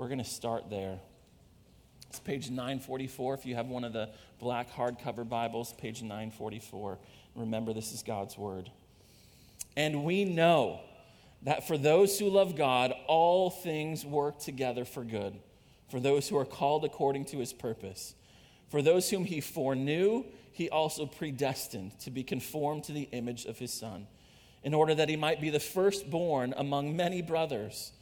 [0.00, 0.98] We're going to start there.
[2.08, 3.34] It's page 944.
[3.34, 6.98] If you have one of the black hardcover Bibles, page 944.
[7.34, 8.70] Remember, this is God's Word.
[9.76, 10.80] And we know
[11.42, 15.38] that for those who love God, all things work together for good,
[15.90, 18.14] for those who are called according to his purpose.
[18.70, 23.58] For those whom he foreknew, he also predestined to be conformed to the image of
[23.58, 24.06] his Son,
[24.64, 27.92] in order that he might be the firstborn among many brothers.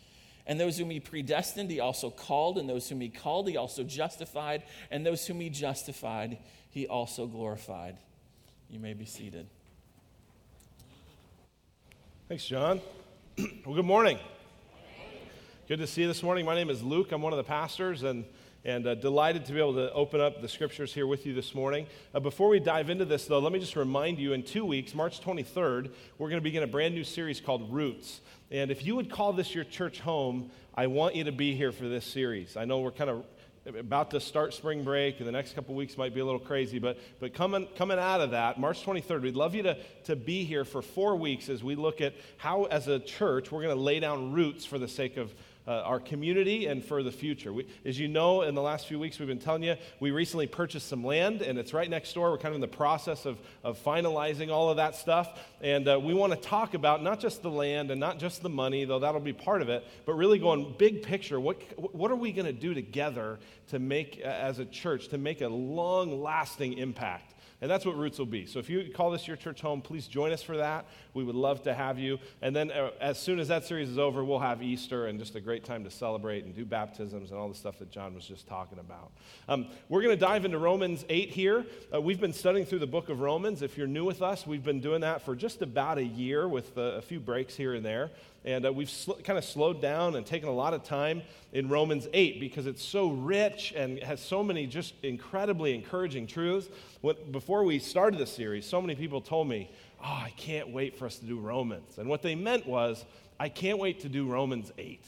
[0.49, 3.85] And those whom he predestined, he also called, and those whom he called, he also
[3.85, 6.39] justified, and those whom he justified,
[6.71, 7.99] he also glorified.
[8.71, 9.47] You may be seated.
[12.29, 12.81] Thanks, John.
[13.39, 14.19] well, good morning.
[15.69, 16.47] Good to see you this morning.
[16.47, 17.13] My name is Luke.
[17.13, 18.25] I'm one of the pastors, and
[18.65, 21.55] and uh, delighted to be able to open up the scriptures here with you this
[21.55, 21.87] morning.
[22.15, 24.95] Uh, before we dive into this, though, let me just remind you in two weeks,
[24.95, 28.21] March 23rd, we're going to begin a brand new series called Roots.
[28.51, 31.73] And if you would call this your church home, I want you to be here
[31.73, 32.57] for this series.
[32.57, 33.25] I know we're kind of
[33.77, 36.79] about to start spring break, and the next couple weeks might be a little crazy,
[36.79, 40.45] but, but coming, coming out of that, March 23rd, we'd love you to, to be
[40.45, 43.83] here for four weeks as we look at how, as a church, we're going to
[43.83, 45.35] lay down roots for the sake of
[45.69, 47.53] uh, our community and for the future.
[47.53, 50.47] We, as you know, in the last few weeks, we've been telling you, we recently
[50.47, 52.31] purchased some land, and it's right next door.
[52.31, 55.39] We're kind of in the process of, of finalizing all of that stuff.
[55.61, 58.49] And uh, we want to talk about not just the land and not just the
[58.49, 61.39] money, though that'll be part of it, but really going big picture.
[61.39, 61.61] What,
[61.95, 65.49] what are we going to do together to make, as a church, to make a
[65.49, 67.35] long lasting impact?
[67.61, 68.47] And that's what Roots will be.
[68.47, 70.87] So if you call this your church home, please join us for that.
[71.13, 72.19] We would love to have you.
[72.41, 75.35] And then uh, as soon as that series is over, we'll have Easter and just
[75.35, 78.27] a great time to celebrate and do baptisms and all the stuff that John was
[78.27, 79.11] just talking about.
[79.49, 81.67] Um, we're going to dive into Romans 8 here.
[81.93, 83.63] Uh, we've been studying through the book of Romans.
[83.63, 86.79] If you're new with us, we've been doing that for just about a year with
[86.79, 88.13] uh, a few breaks here and there.
[88.45, 91.23] And uh, we've sl- kind of slowed down and taken a lot of time
[91.53, 96.69] in Romans 8 because it's so rich and has so many just incredibly encouraging truths.
[97.01, 99.71] When, before we started the series, so many people told me,
[100.01, 101.99] Oh, I can't wait for us to do Romans.
[101.99, 103.05] And what they meant was,
[103.41, 105.05] I can't wait to do Romans 8.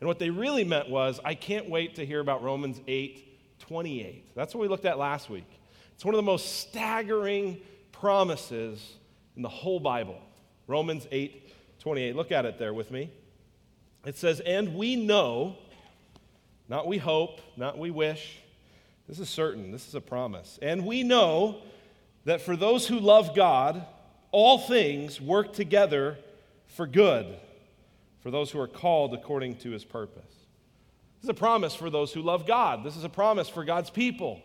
[0.00, 3.28] And what they really meant was, I can't wait to hear about Romans 8
[3.60, 4.34] 28.
[4.34, 5.46] That's what we looked at last week.
[5.94, 7.60] It's one of the most staggering
[7.92, 8.94] promises
[9.36, 10.20] in the whole Bible.
[10.66, 11.41] Romans 8
[11.82, 12.14] 28.
[12.14, 13.10] Look at it there with me.
[14.06, 15.56] It says, And we know,
[16.68, 18.38] not we hope, not we wish,
[19.08, 20.60] this is certain, this is a promise.
[20.62, 21.58] And we know
[22.24, 23.84] that for those who love God,
[24.30, 26.18] all things work together
[26.68, 27.26] for good,
[28.20, 30.22] for those who are called according to his purpose.
[31.16, 32.84] This is a promise for those who love God.
[32.84, 34.40] This is a promise for God's people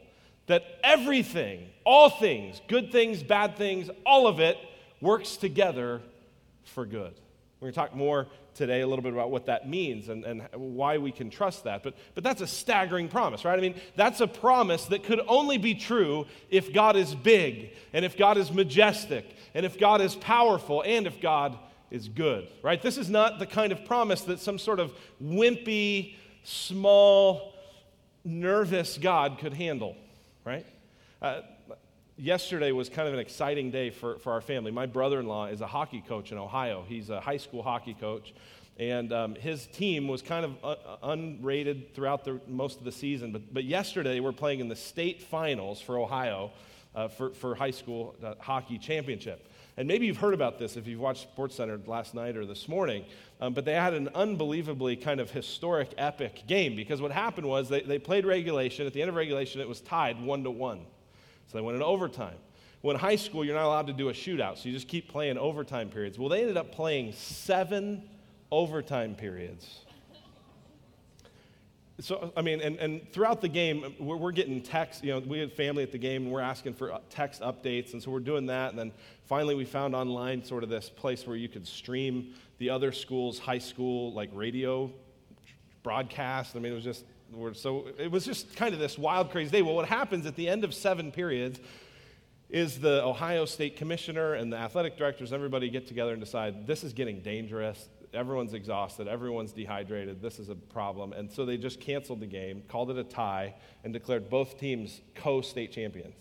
[0.47, 4.57] that everything, all things, good things, bad things, all of it
[5.01, 6.01] works together
[6.63, 7.13] for good.
[7.59, 10.47] We're going to talk more today a little bit about what that means and, and
[10.53, 11.81] why we can trust that.
[11.81, 13.57] But, but that's a staggering promise, right?
[13.57, 18.05] I mean, that's a promise that could only be true if God is big and
[18.05, 19.25] if God is majestic
[19.55, 21.57] and if God is powerful and if God
[21.89, 22.81] is good, right?
[22.81, 24.93] This is not the kind of promise that some sort of
[25.23, 27.53] wimpy, small,
[28.23, 29.95] nervous God could handle,
[30.45, 30.65] right?
[31.21, 31.41] Uh,
[32.17, 34.71] yesterday was kind of an exciting day for, for our family.
[34.71, 37.93] My brother in law is a hockey coach in Ohio, he's a high school hockey
[37.93, 38.33] coach.
[38.79, 43.31] And um, his team was kind of uh, unrated throughout the, most of the season.
[43.31, 46.51] But, but yesterday, we're playing in the state finals for Ohio
[46.93, 49.49] uh, for, for high school uh, hockey championship.
[49.77, 53.05] And maybe you've heard about this if you've watched SportsCenter last night or this morning.
[53.41, 57.69] Um, but they had an unbelievably kind of historic, epic game because what happened was
[57.69, 58.85] they, they played regulation.
[58.85, 60.85] At the end of regulation, it was tied one to one.
[61.47, 62.37] So they went in overtime.
[62.81, 65.09] Well, in high school, you're not allowed to do a shootout, so you just keep
[65.09, 66.19] playing overtime periods.
[66.19, 68.03] Well, they ended up playing seven
[68.51, 69.79] overtime periods.
[71.99, 75.03] So, I mean, and, and throughout the game, we're, we're getting texts.
[75.03, 78.03] You know, we had family at the game, and we're asking for text updates, and
[78.03, 78.69] so we're doing that.
[78.69, 78.91] And then
[79.25, 83.39] finally, we found online sort of this place where you could stream the other schools'
[83.39, 84.91] high school, like radio
[85.81, 86.55] broadcast.
[86.55, 87.05] I mean, it was just
[87.53, 89.61] so it was just kind of this wild, crazy day.
[89.61, 91.59] Well, what happens at the end of seven periods
[92.49, 96.83] is the Ohio State commissioner and the athletic directors, everybody get together and decide this
[96.83, 97.89] is getting dangerous.
[98.13, 99.07] Everyone's exhausted.
[99.07, 100.21] Everyone's dehydrated.
[100.21, 101.11] This is a problem.
[101.11, 105.01] And so they just canceled the game, called it a tie, and declared both teams
[105.13, 106.15] co state champions.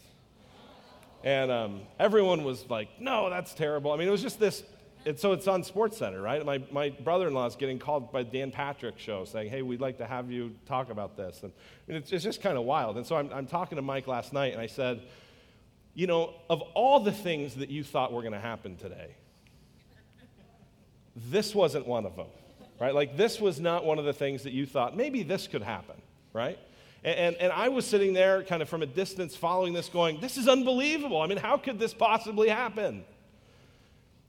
[1.22, 3.92] And um, everyone was like, no, that's terrible.
[3.92, 4.64] I mean, it was just this
[5.06, 6.44] and so it's on Sports Center, right?
[6.44, 10.06] My, my brother-in-law is getting called by Dan Patrick show saying, hey, we'd like to
[10.06, 11.44] have you talk about this.
[11.44, 11.52] And,
[11.86, 12.96] and it's, it's, just kind of wild.
[12.96, 15.02] And so I'm, I'm talking to Mike last night, and I said,
[15.94, 19.14] you know, of all the things that you thought were going to happen today,
[21.14, 22.26] this wasn't one of them.
[22.80, 22.94] right?
[22.94, 25.96] Like this was not one of the things that you thought, maybe this could happen,
[26.32, 26.58] right?
[27.04, 30.20] And, and, and, I was sitting there kind of from a distance following this, going,
[30.20, 31.22] This is unbelievable.
[31.22, 33.04] I mean, how could this possibly happen?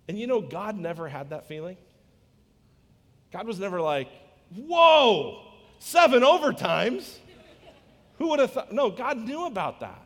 [0.08, 1.78] And you know, God never had that feeling.
[3.32, 4.08] God was never like,
[4.56, 5.44] Whoa,
[5.80, 7.18] seven overtimes.
[8.18, 8.72] Who would have thought?
[8.72, 10.02] No, God knew about that.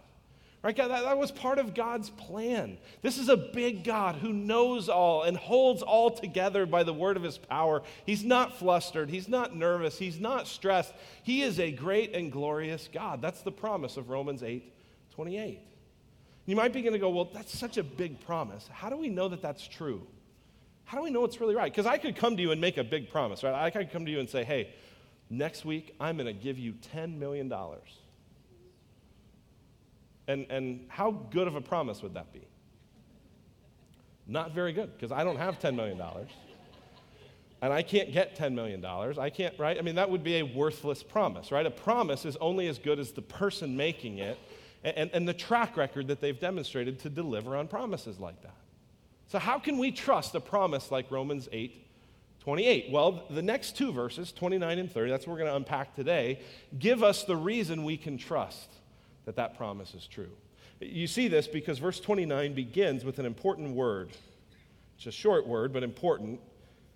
[0.64, 0.76] Right?
[0.76, 2.78] That, that was part of God's plan.
[3.02, 7.18] This is a big God who knows all and holds all together by the word
[7.18, 7.82] of his power.
[8.06, 9.10] He's not flustered.
[9.10, 9.98] He's not nervous.
[9.98, 10.94] He's not stressed.
[11.24, 13.24] He is a great and glorious God.
[13.24, 14.72] That's the promise of Romans 8
[15.16, 15.60] 28.
[16.46, 18.68] You might be going to go, well, that's such a big promise.
[18.72, 20.06] How do we know that that's true?
[20.86, 21.72] How do we know it's really right?
[21.72, 23.54] Because I could come to you and make a big promise, right?
[23.54, 24.74] I could come to you and say, hey,
[25.30, 27.52] next week I'm going to give you $10 million.
[30.28, 32.42] And, and how good of a promise would that be?
[34.28, 36.02] Not very good, because I don't have $10 million.
[37.62, 38.84] And I can't get $10 million.
[38.84, 39.78] I can't, right?
[39.78, 41.66] I mean, that would be a worthless promise, right?
[41.66, 44.40] A promise is only as good as the person making it
[44.84, 48.56] and, and the track record that they've demonstrated to deliver on promises like that.
[49.28, 51.88] So, how can we trust a promise like Romans 8
[52.42, 52.92] 28?
[52.92, 56.40] Well, the next two verses, 29 and 30, that's what we're going to unpack today,
[56.80, 58.74] give us the reason we can trust
[59.26, 60.32] that that promise is true.
[60.80, 64.10] You see this because verse 29 begins with an important word.
[64.98, 66.40] It's a short word, but important.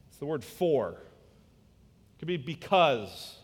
[0.10, 0.90] It's the word for.
[0.92, 3.38] It could be because.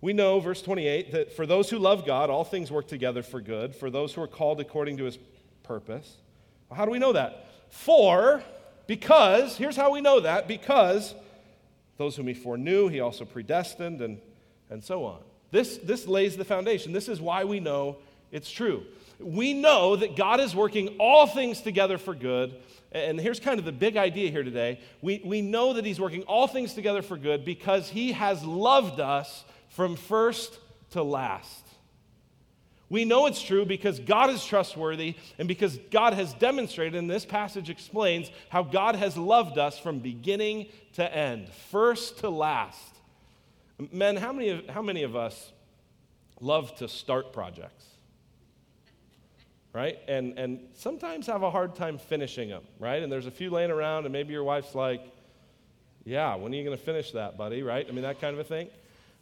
[0.00, 3.40] We know, verse 28, that for those who love God, all things work together for
[3.40, 5.18] good, for those who are called according to his
[5.62, 6.16] purpose.
[6.72, 7.46] How do we know that?
[7.68, 8.42] For,
[8.86, 11.14] because, here's how we know that because
[11.98, 14.20] those whom he foreknew, he also predestined, and,
[14.70, 15.18] and so on.
[15.50, 16.92] This, this lays the foundation.
[16.92, 17.98] This is why we know
[18.32, 18.84] it's true.
[19.18, 22.54] We know that God is working all things together for good.
[22.92, 24.80] And here's kind of the big idea here today.
[25.02, 28.98] We, we know that He's working all things together for good because He has loved
[28.98, 30.58] us from first
[30.90, 31.66] to last.
[32.90, 37.24] We know it's true because God is trustworthy and because God has demonstrated, and this
[37.24, 42.96] passage explains how God has loved us from beginning to end, first to last.
[43.92, 45.52] Men, how many, of, how many of us
[46.40, 47.86] love to start projects?
[49.72, 50.00] Right?
[50.08, 53.00] And, and sometimes have a hard time finishing them, right?
[53.00, 55.00] And there's a few laying around, and maybe your wife's like,
[56.04, 57.62] Yeah, when are you going to finish that, buddy?
[57.62, 57.86] Right?
[57.88, 58.68] I mean, that kind of a thing.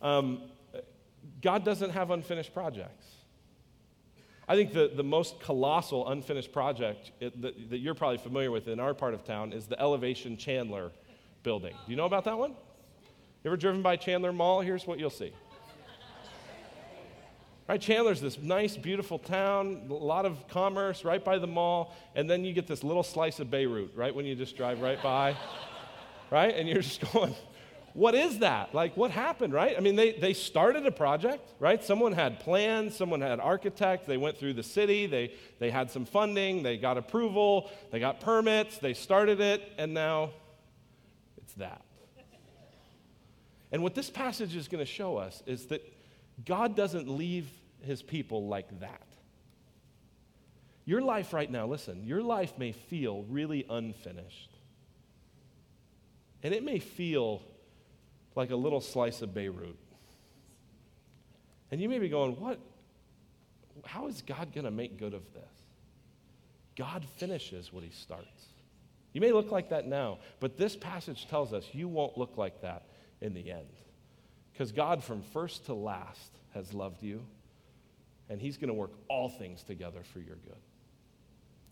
[0.01, 0.43] Um,
[1.41, 3.07] God doesn't have unfinished projects.
[4.49, 8.81] I think the, the most colossal unfinished project that, that you're probably familiar with in
[8.81, 10.91] our part of town is the Elevation Chandler
[11.43, 11.73] building.
[11.73, 12.51] Do you know about that one?
[12.51, 14.61] You ever driven by Chandler Mall?
[14.63, 15.33] Here's what you'll see.
[17.69, 22.29] Right, Chandler's this nice, beautiful town, a lot of commerce right by the mall, and
[22.29, 25.37] then you get this little slice of Beirut right when you just drive right by,
[26.31, 26.55] right?
[26.57, 27.35] And you're just going,
[27.99, 28.73] what is that?
[28.73, 29.77] Like, what happened, right?
[29.77, 31.83] I mean, they, they started a project, right?
[31.83, 36.05] Someone had plans, someone had architect, they went through the city, they, they had some
[36.05, 40.31] funding, they got approval, they got permits, they started it, and now
[41.39, 41.83] it's that.
[43.73, 45.83] And what this passage is going to show us is that
[46.47, 47.51] God doesn't leave
[47.81, 49.09] his people like that.
[50.85, 54.57] Your life right now, listen, your life may feel really unfinished.
[56.45, 57.43] And it may feel
[58.39, 59.77] like a little slice of Beirut.
[61.71, 62.59] And you may be going, what?
[63.85, 65.43] How is God going to make good of this?
[66.77, 68.47] God finishes what he starts.
[69.13, 72.63] You may look like that now, but this passage tells us you won't look like
[72.63, 72.85] that
[73.21, 73.67] in the end.
[74.53, 77.25] Because God, from first to last, has loved you,
[78.29, 80.61] and He's going to work all things together for your good.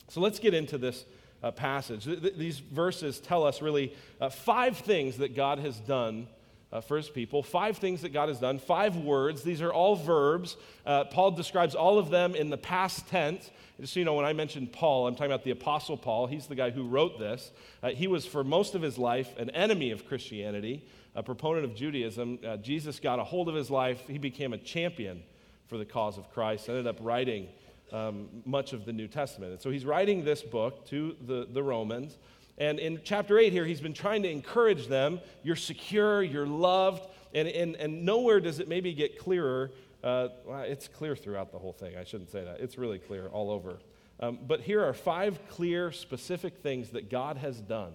[0.08, 1.04] So let's get into this
[1.42, 2.04] uh, passage.
[2.04, 6.28] Th- th- these verses tell us really uh, five things that God has done
[6.73, 7.42] uh, for his people.
[7.42, 9.42] Five things that God has done, five words.
[9.42, 10.56] These are all verbs.
[10.85, 13.50] Uh, Paul describes all of them in the past tense.
[13.80, 16.26] Just so you know, when I mentioned Paul, I'm talking about the Apostle Paul.
[16.26, 17.50] He's the guy who wrote this.
[17.82, 20.85] Uh, he was, for most of his life, an enemy of Christianity
[21.16, 24.06] a proponent of Judaism, uh, Jesus got a hold of his life.
[24.06, 25.23] He became a champion
[25.66, 27.49] for the cause of Christ, ended up writing
[27.90, 29.52] um, much of the New Testament.
[29.52, 32.18] And so he's writing this book to the, the Romans.
[32.58, 37.06] And in chapter 8 here, he's been trying to encourage them you're secure, you're loved.
[37.34, 39.72] And, and, and nowhere does it maybe get clearer.
[40.02, 41.96] Uh, well, it's clear throughout the whole thing.
[41.96, 42.60] I shouldn't say that.
[42.60, 43.78] It's really clear all over.
[44.20, 47.92] Um, but here are five clear, specific things that God has done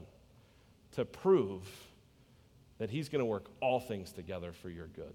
[0.91, 1.63] to prove
[2.77, 5.13] that He's going to work all things together for your good.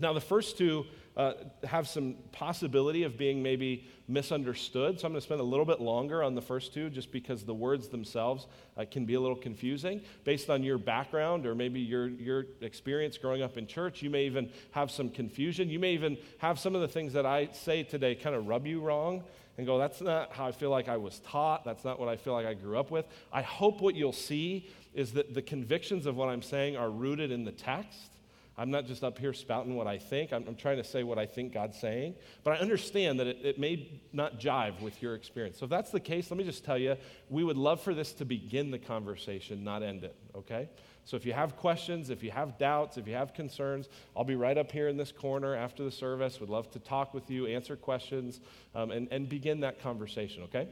[0.00, 1.34] Now, the first two uh,
[1.64, 4.98] have some possibility of being maybe misunderstood.
[4.98, 7.44] So I'm going to spend a little bit longer on the first two just because
[7.44, 8.46] the words themselves
[8.76, 10.00] uh, can be a little confusing.
[10.24, 14.24] Based on your background or maybe your, your experience growing up in church, you may
[14.24, 15.68] even have some confusion.
[15.68, 18.66] You may even have some of the things that I say today kind of rub
[18.66, 19.22] you wrong
[19.58, 21.64] and go, that's not how I feel like I was taught.
[21.64, 23.04] That's not what I feel like I grew up with.
[23.30, 27.30] I hope what you'll see is that the convictions of what I'm saying are rooted
[27.30, 28.12] in the text
[28.56, 30.32] I'm not just up here spouting what I think.
[30.32, 32.14] I'm, I'm, trying to say what I think God's saying.
[32.44, 35.58] But I understand that it, it, may not jive with your experience.
[35.58, 36.96] So if that's the case, let me just tell you,
[37.30, 40.68] we would love for this to begin the conversation, not end it, okay?
[41.06, 44.36] So if you have questions, if you have doubts, if you have concerns, I'll be
[44.36, 46.38] right up here in this corner after the service.
[46.38, 48.40] Would love to talk with you, answer questions,
[48.74, 50.68] um, and, and begin that conversation, okay?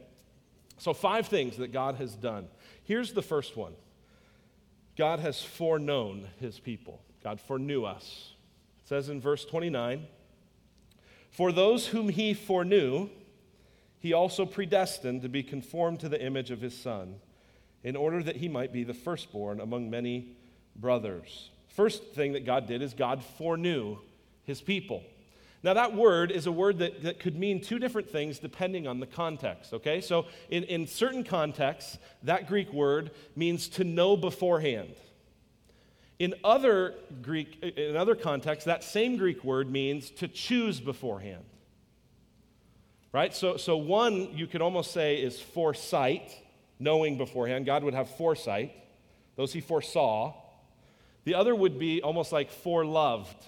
[0.77, 2.47] So, five things that God has done.
[2.83, 3.73] Here's the first one
[4.95, 7.01] God has foreknown his people.
[7.23, 8.33] God foreknew us.
[8.83, 10.05] It says in verse 29
[11.29, 13.09] For those whom he foreknew,
[13.99, 17.15] he also predestined to be conformed to the image of his Son,
[17.83, 20.35] in order that he might be the firstborn among many
[20.75, 21.51] brothers.
[21.69, 23.97] First thing that God did is God foreknew
[24.43, 25.03] his people.
[25.63, 28.99] Now, that word is a word that, that could mean two different things depending on
[28.99, 30.01] the context, okay?
[30.01, 34.95] So, in, in certain contexts, that Greek word means to know beforehand.
[36.21, 41.43] In other Greek, in other contexts, that same Greek word means to choose beforehand.
[43.11, 43.33] Right?
[43.33, 46.31] So, so one you could almost say is foresight,
[46.77, 47.65] knowing beforehand.
[47.65, 48.71] God would have foresight,
[49.35, 50.35] those he foresaw.
[51.23, 53.43] The other would be almost like foreloved.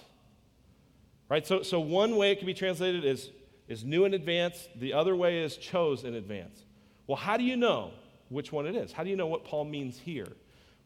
[1.28, 1.46] Right?
[1.46, 3.30] So, so one way it can be translated is,
[3.68, 6.64] is knew in advance, the other way is chose in advance.
[7.06, 7.92] Well, how do you know
[8.30, 8.90] which one it is?
[8.90, 10.26] How do you know what Paul means here?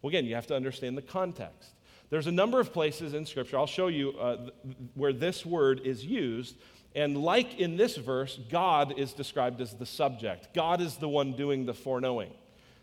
[0.02, 1.70] Well, again, you have to understand the context.
[2.10, 4.50] There's a number of places in Scripture, I'll show you uh,
[4.94, 6.56] where this word is used.
[6.94, 10.54] And like in this verse, God is described as the subject.
[10.54, 12.32] God is the one doing the foreknowing.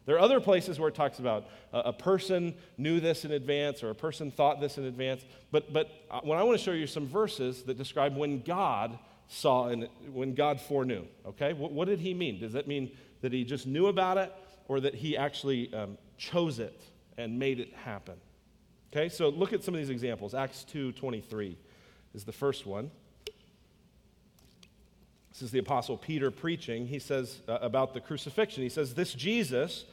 [0.06, 3.84] There are other places where it talks about a, a person knew this in advance
[3.84, 5.26] or a person thought this in advance.
[5.52, 9.00] But, but uh, when I want to show you some verses that describe when God
[9.28, 11.54] saw and when God foreknew, okay?
[11.54, 12.40] What, what, did he mean?
[12.40, 12.92] Does that mean
[13.22, 14.32] that he just knew about it
[14.68, 16.80] or that he actually um, chose it
[17.18, 18.16] and made it happen?
[18.92, 20.34] Okay, so look at some of these examples.
[20.34, 21.56] Acts 2:23
[22.14, 22.92] is the first one.
[25.32, 26.88] This is the apostle Peter preaching.
[26.88, 28.64] He says uh, about the crucifixion.
[28.64, 29.86] He says this Jesus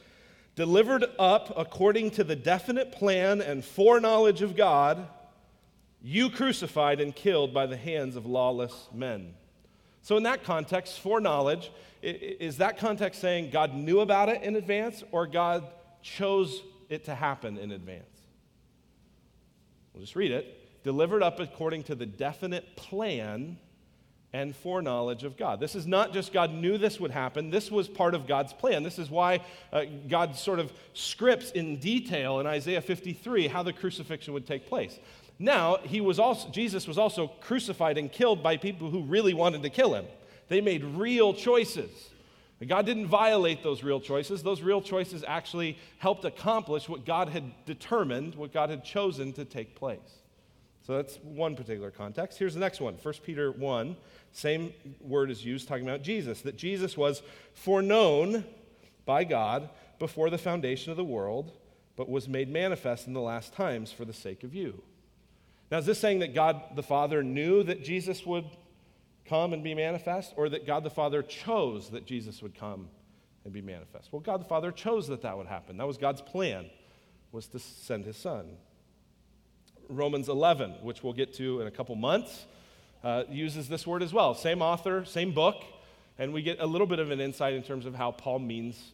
[0.55, 5.07] delivered up according to the definite plan and foreknowledge of God,
[6.01, 9.33] you crucified and killed by the hands of lawless men.
[10.01, 11.71] So, in that context, foreknowledge,
[12.01, 15.65] is that context saying God knew about it in advance or God
[16.01, 18.12] chose it to happen in advance?
[19.93, 20.83] We'll just read it.
[20.83, 23.57] Delivered up according to the definite plan
[24.33, 25.59] and foreknowledge of God.
[25.59, 28.81] This is not just God knew this would happen, this was part of God's plan.
[28.81, 33.73] This is why uh, God sort of scripts in detail in Isaiah 53 how the
[33.73, 34.99] crucifixion would take place.
[35.37, 39.61] Now, he was also, Jesus was also crucified and killed by people who really wanted
[39.63, 40.05] to kill him.
[40.47, 42.09] They made real choices.
[42.67, 44.43] God didn't violate those real choices.
[44.43, 49.45] Those real choices actually helped accomplish what God had determined, what God had chosen to
[49.45, 50.21] take place.
[50.85, 52.37] So that's one particular context.
[52.37, 53.95] Here's the next one 1 Peter 1,
[54.33, 57.21] same word is used talking about Jesus, that Jesus was
[57.53, 58.43] foreknown
[59.05, 61.51] by God before the foundation of the world,
[61.95, 64.81] but was made manifest in the last times for the sake of you.
[65.71, 68.45] Now, is this saying that God the Father knew that Jesus would
[69.25, 72.89] come and be manifest, or that God the Father chose that Jesus would come
[73.43, 74.11] and be manifest?
[74.11, 75.77] Well, God the Father chose that that would happen.
[75.77, 76.69] That was God's plan,
[77.31, 78.57] was to send his son.
[79.89, 82.45] Romans 11, which we'll get to in a couple months,
[83.03, 84.33] uh, uses this word as well.
[84.33, 85.63] Same author, same book,
[86.17, 88.91] and we get a little bit of an insight in terms of how Paul means,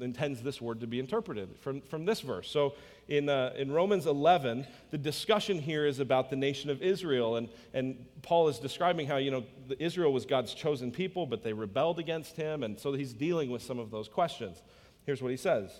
[0.00, 2.48] intends this word to be interpreted from, from this verse.
[2.50, 2.74] So
[3.08, 7.36] in, uh, in Romans 11, the discussion here is about the nation of Israel.
[7.36, 9.44] And, and Paul is describing how, you know,
[9.78, 12.62] Israel was God's chosen people, but they rebelled against him.
[12.62, 14.62] And so he's dealing with some of those questions.
[15.06, 15.70] Here's what he says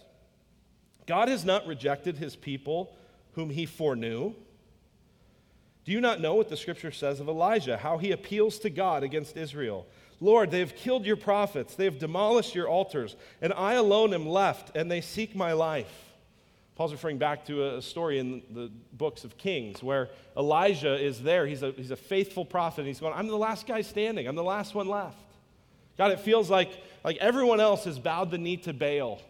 [1.06, 2.96] God has not rejected his people
[3.32, 4.34] whom he foreknew.
[5.88, 9.02] Do you not know what the scripture says of Elijah, how he appeals to God
[9.02, 9.86] against Israel?
[10.20, 14.28] Lord, they have killed your prophets, they have demolished your altars, and I alone am
[14.28, 15.90] left, and they seek my life.
[16.76, 21.46] Paul's referring back to a story in the books of Kings where Elijah is there.
[21.46, 22.80] He's a, he's a faithful prophet.
[22.80, 24.28] And he's going, I'm the last guy standing.
[24.28, 25.16] I'm the last one left.
[25.96, 26.68] God, it feels like,
[27.02, 29.22] like everyone else has bowed the knee to Baal,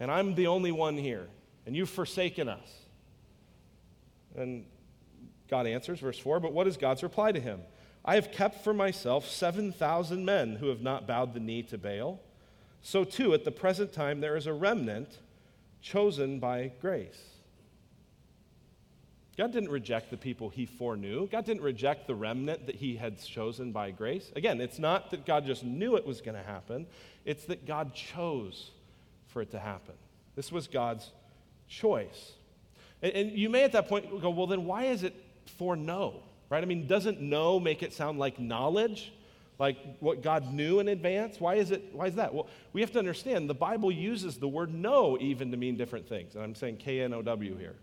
[0.00, 1.26] and I'm the only one here,
[1.66, 2.72] and you've forsaken us.
[4.36, 4.64] And
[5.48, 7.60] God answers, verse 4, but what is God's reply to him?
[8.04, 12.20] I have kept for myself 7,000 men who have not bowed the knee to Baal.
[12.82, 15.18] So, too, at the present time, there is a remnant
[15.80, 17.20] chosen by grace.
[19.36, 21.26] God didn't reject the people he foreknew.
[21.26, 24.32] God didn't reject the remnant that he had chosen by grace.
[24.34, 26.86] Again, it's not that God just knew it was going to happen,
[27.24, 28.70] it's that God chose
[29.26, 29.94] for it to happen.
[30.36, 31.10] This was God's
[31.68, 32.32] choice.
[33.02, 35.14] And, and you may at that point go, well, then why is it
[35.50, 36.22] foreknow?
[36.48, 36.62] Right?
[36.62, 39.12] I mean, doesn't know make it sound like knowledge?
[39.58, 41.40] Like what God knew in advance?
[41.40, 42.34] Why is it why is that?
[42.34, 46.08] Well, we have to understand the Bible uses the word know even to mean different
[46.08, 46.34] things.
[46.34, 47.74] And I'm saying K N O W here.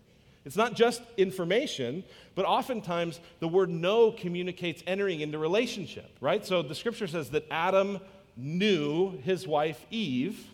[0.44, 2.04] It's not just information,
[2.34, 6.44] but oftentimes the word know communicates entering into relationship, right?
[6.44, 7.98] So the scripture says that Adam
[8.36, 10.46] knew his wife Eve,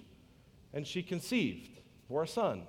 [0.73, 2.63] and she conceived for a son.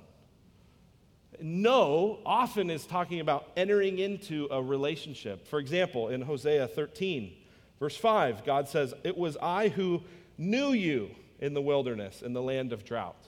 [1.43, 5.47] Know often is talking about entering into a relationship.
[5.47, 7.33] For example, in Hosea 13,
[7.79, 10.01] verse 5, God says, It was I who
[10.37, 13.27] knew you in the wilderness, in the land of drought.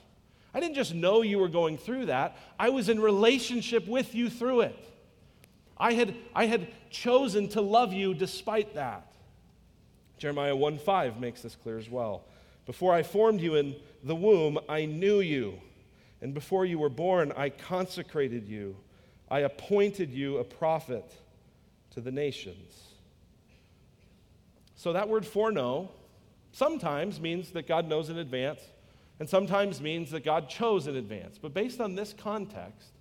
[0.53, 4.29] I didn't just know you were going through that, I was in relationship with you
[4.29, 4.89] through it.
[5.77, 9.11] I had, I had chosen to love you despite that.
[10.17, 12.25] Jeremiah 1 5 makes this clear as well.
[12.65, 15.59] Before I formed you in the womb, I knew you.
[16.23, 18.77] And before you were born, I consecrated you.
[19.29, 21.11] I appointed you a prophet
[21.91, 22.81] to the nations.
[24.75, 25.91] So that word foreknow
[26.53, 28.61] sometimes means that God knows in advance
[29.19, 31.37] and sometimes means that God chose in advance.
[31.37, 32.93] But based on this context,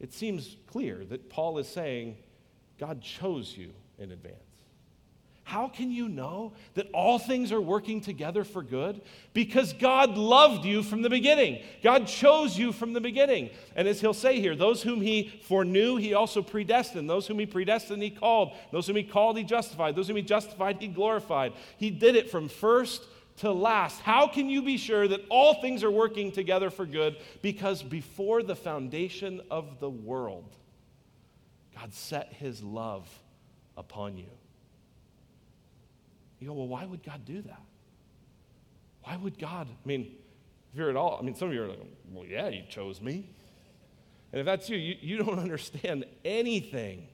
[0.00, 2.16] it seems clear that Paul is saying
[2.76, 4.47] God chose you in advance.
[5.48, 9.00] How can you know that all things are working together for good?
[9.32, 11.62] Because God loved you from the beginning.
[11.82, 13.48] God chose you from the beginning.
[13.74, 17.08] And as he'll say here, those whom he foreknew, he also predestined.
[17.08, 18.58] Those whom he predestined, he called.
[18.72, 19.96] Those whom he called, he justified.
[19.96, 21.54] Those whom he justified, he glorified.
[21.78, 23.06] He did it from first
[23.38, 24.02] to last.
[24.02, 27.16] How can you be sure that all things are working together for good?
[27.40, 30.54] Because before the foundation of the world,
[31.74, 33.08] God set his love
[33.78, 34.28] upon you.
[36.40, 37.62] You go, well, why would God do that?
[39.02, 39.68] Why would God?
[39.68, 40.14] I mean,
[40.72, 41.80] if you're at all, I mean, some of you are like,
[42.12, 43.28] well, yeah, He chose me.
[44.32, 47.08] And if that's you, you, you don't understand anything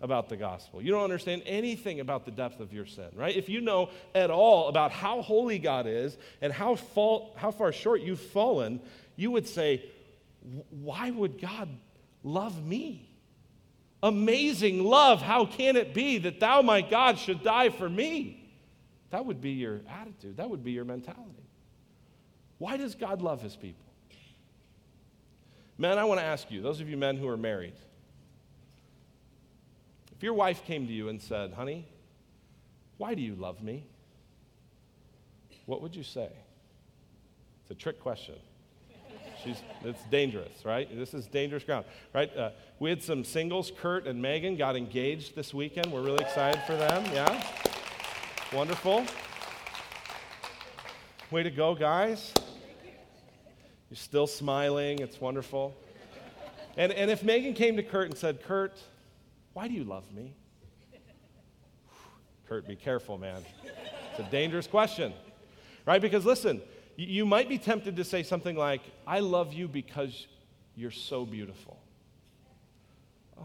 [0.00, 0.80] about the gospel.
[0.80, 3.36] You don't understand anything about the depth of your sin, right?
[3.36, 7.72] If you know at all about how holy God is and how, fall, how far
[7.72, 8.80] short you've fallen,
[9.16, 9.84] you would say,
[10.70, 11.68] why would God
[12.22, 13.08] love me?
[14.02, 18.47] Amazing love, how can it be that thou, my God, should die for me?
[19.10, 21.44] That would be your attitude, that would be your mentality.
[22.58, 23.84] Why does God love his people?
[25.78, 27.74] Men, I want to ask you, those of you men who are married,
[30.16, 31.86] if your wife came to you and said, Honey,
[32.96, 33.84] why do you love me?
[35.66, 36.28] What would you say?
[37.62, 38.34] It's a trick question.
[39.44, 40.88] She's, it's dangerous, right?
[40.92, 42.36] This is dangerous ground, right?
[42.36, 43.70] Uh, we had some singles.
[43.80, 45.92] Kurt and Megan got engaged this weekend.
[45.92, 47.04] We're really excited for them.
[47.14, 47.44] Yeah?
[48.50, 49.04] Wonderful.
[51.30, 52.32] Way to go, guys.
[53.90, 55.00] You're still smiling.
[55.00, 55.76] It's wonderful.
[56.78, 58.80] And, and if Megan came to Kurt and said, Kurt,
[59.52, 60.32] why do you love me?
[62.48, 63.44] Kurt, be careful, man.
[64.12, 65.12] It's a dangerous question,
[65.84, 66.00] right?
[66.00, 66.62] Because listen,
[66.96, 70.26] you might be tempted to say something like, I love you because
[70.74, 71.78] you're so beautiful.
[73.38, 73.42] Oh.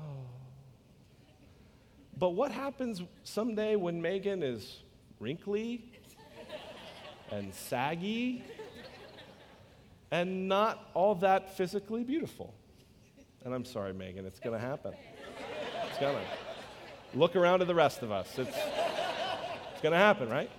[2.17, 4.82] But what happens someday when Megan is
[5.23, 5.85] wrinkly
[7.31, 8.43] and saggy
[10.11, 12.53] and not all that physically beautiful?
[13.45, 14.93] And I'm sorry, Megan, it's going to happen.
[15.87, 16.25] It's coming.
[17.13, 18.27] Look around to the rest of us.
[18.37, 20.51] It's, it's going to happen, right?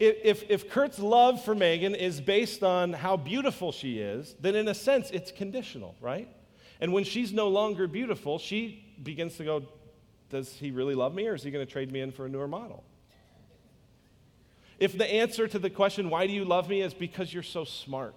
[0.00, 4.66] If, if Kurt's love for Megan is based on how beautiful she is, then in
[4.66, 6.28] a sense it's conditional, right?
[6.80, 9.62] And when she's no longer beautiful, she begins to go,
[10.30, 12.28] Does he really love me or is he going to trade me in for a
[12.28, 12.82] newer model?
[14.80, 17.64] If the answer to the question, Why do you love me, is because you're so
[17.64, 18.16] smart,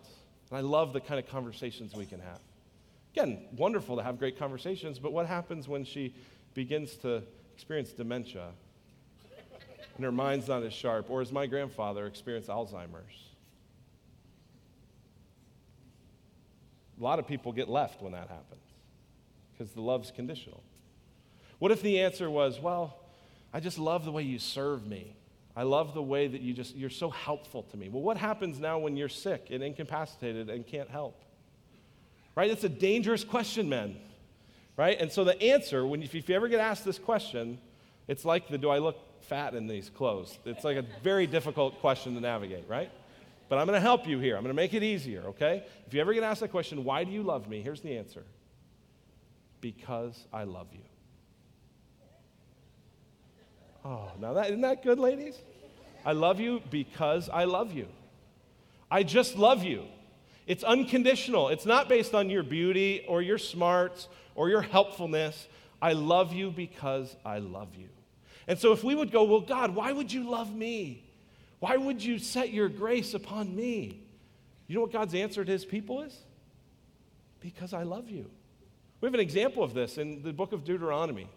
[0.50, 2.40] and I love the kind of conversations we can have.
[3.14, 6.16] Again, wonderful to have great conversations, but what happens when she
[6.54, 7.22] begins to
[7.54, 8.50] experience dementia
[9.96, 13.28] and her mind's not as sharp, or as my grandfather experienced Alzheimer's?
[17.00, 18.64] A lot of people get left when that happens
[19.52, 20.64] because the love's conditional.
[21.60, 22.98] What if the answer was, well,
[23.54, 25.16] I just love the way you serve me.
[25.56, 27.90] I love the way that you just, you're so helpful to me.
[27.90, 31.22] Well, what happens now when you're sick and incapacitated and can't help?
[32.36, 32.50] Right?
[32.50, 33.96] It's a dangerous question, men.
[34.78, 35.00] right?
[35.00, 37.60] And so the answer, when if you ever get asked this question,
[38.08, 40.38] it's like the do I look fat in these clothes?
[40.46, 42.92] It's like a very difficult question to navigate, right?
[43.48, 44.36] But I'm going to help you here.
[44.36, 45.64] I'm going to make it easier, okay?
[45.86, 47.62] If you ever get asked that question, why do you love me?
[47.62, 48.24] Here's the answer
[49.62, 50.82] because I love you.
[53.86, 55.38] Oh, now that isn't that good, ladies?
[56.06, 57.88] I love you because I love you.
[58.90, 59.86] I just love you.
[60.46, 61.50] It's unconditional.
[61.50, 65.48] It's not based on your beauty or your smarts or your helpfulness.
[65.82, 67.90] I love you because I love you.
[68.48, 71.04] And so if we would go, well, God, why would you love me?
[71.60, 74.02] Why would you set your grace upon me?
[74.68, 76.18] You know what God's answer to his people is?
[77.40, 78.30] Because I love you.
[79.00, 81.28] We have an example of this in the book of Deuteronomy,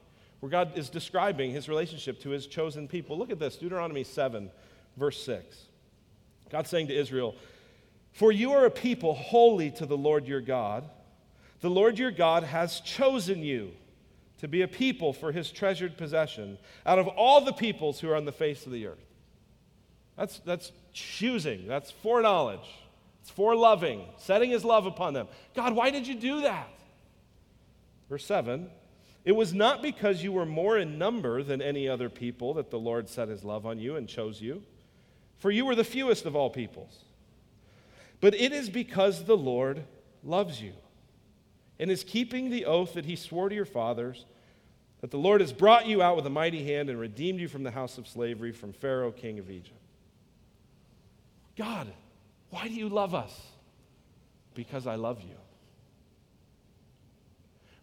[0.41, 3.19] where God is describing his relationship to his chosen people.
[3.19, 4.51] Look at this Deuteronomy 7,
[4.97, 5.57] verse 6.
[6.51, 7.35] God's saying to Israel,
[8.13, 10.85] For you are a people holy to the Lord your God.
[11.61, 13.73] The Lord your God has chosen you
[14.39, 18.17] to be a people for his treasured possession out of all the peoples who are
[18.17, 18.99] on the face of the earth.
[20.17, 22.69] That's, that's choosing, that's foreknowledge,
[23.21, 25.29] it's for loving, setting his love upon them.
[25.55, 26.69] God, why did you do that?
[28.09, 28.71] Verse 7
[29.27, 32.79] It was not because you were more in number than any other people that the
[32.79, 34.63] Lord set his love on you and chose you,
[35.39, 37.05] for you were the fewest of all peoples.
[38.21, 39.83] But it is because the Lord
[40.23, 40.75] loves you
[41.81, 44.25] and is keeping the oath that he swore to your fathers,
[45.01, 47.65] that the Lord has brought you out with a mighty hand and redeemed you from
[47.65, 49.77] the house of slavery, from Pharaoh, king of Egypt.
[51.57, 51.89] God,
[52.51, 53.37] why do you love us?
[54.55, 55.37] Because I love you.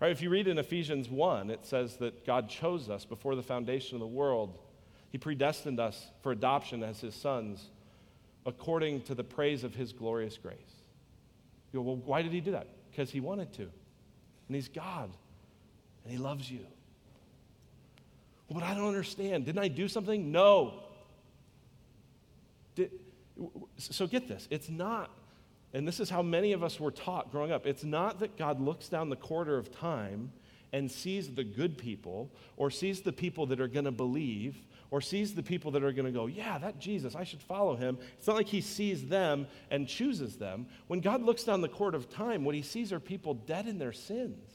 [0.03, 3.41] Right, if you read in Ephesians 1, it says that God chose us before the
[3.41, 4.59] foundation of the world.
[5.11, 7.69] He predestined us for adoption as his sons
[8.45, 10.57] according to the praise of his glorious grace.
[11.71, 12.67] You go, well, why did he do that?
[12.91, 13.61] Because he wanted to.
[13.61, 15.09] And He's God.
[16.03, 16.65] And He loves you.
[18.49, 19.45] Well, but I don't understand.
[19.45, 20.33] Didn't I do something?
[20.33, 20.81] No.
[22.75, 22.91] Did,
[23.77, 24.49] so get this.
[24.51, 25.11] It's not,
[25.73, 27.65] and this is how many of us were taught growing up.
[27.65, 30.31] It's not that God looks down the corridor of time
[30.71, 34.55] and sees the good people or sees the people that are going to believe
[34.91, 37.75] or sees the people that are going to go, yeah, that Jesus, I should follow
[37.75, 37.97] him.
[38.19, 40.67] It's not like he sees them and chooses them.
[40.85, 43.79] When God looks down the court of time, what he sees are people dead in
[43.79, 44.47] their sins.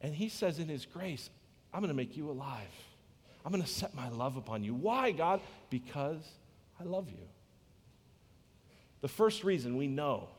[0.00, 1.30] And he says in his grace,
[1.72, 2.66] I'm going to make you alive.
[3.44, 4.74] I'm going to set my love upon you.
[4.74, 5.40] Why, God?
[5.70, 6.28] Because
[6.80, 7.28] I love you.
[9.04, 10.30] The first reason we know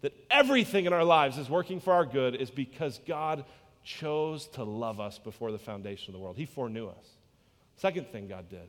[0.00, 3.44] that everything in our lives is working for our good is because God
[3.82, 6.36] chose to love us before the foundation of the world.
[6.36, 7.16] He foreknew us.
[7.74, 8.68] Second thing God did,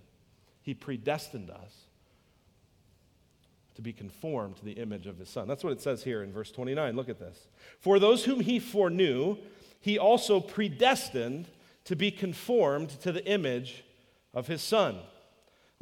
[0.63, 1.71] He predestined us
[3.75, 5.47] to be conformed to the image of His Son.
[5.47, 6.95] That's what it says here in verse 29.
[6.95, 7.45] Look at this.
[7.77, 9.37] For those whom He foreknew,
[9.79, 11.45] He also predestined
[11.83, 13.83] to be conformed to the image
[14.33, 14.97] of His Son.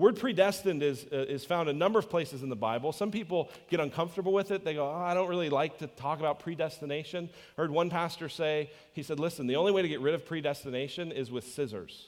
[0.02, 2.92] Word predestined is, uh, is found a number of places in the Bible.
[2.92, 4.66] Some people get uncomfortable with it.
[4.66, 7.30] They go, oh, I don't really like to talk about predestination.
[7.56, 10.26] I heard one pastor say, he said, listen, the only way to get rid of
[10.26, 12.08] predestination is with scissors.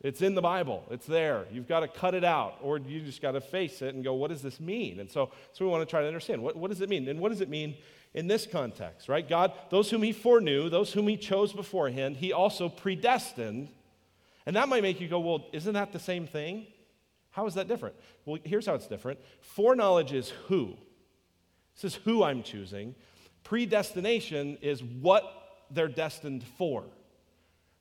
[0.00, 0.82] It's in the Bible.
[0.90, 1.46] It's there.
[1.52, 4.14] You've got to cut it out, or you just got to face it and go,
[4.14, 4.98] what does this mean?
[4.98, 7.08] And so, so we want to try to understand what, what does it mean?
[7.08, 7.76] And what does it mean
[8.12, 9.28] in this context, right?
[9.28, 13.68] God, those whom He foreknew, those whom He chose beforehand, He also predestined.
[14.48, 16.68] And that might make you go, well, isn't that the same thing?
[17.32, 17.94] How is that different?
[18.24, 20.74] Well, here's how it's different foreknowledge is who.
[21.74, 22.94] This is who I'm choosing.
[23.44, 25.24] Predestination is what
[25.70, 26.84] they're destined for.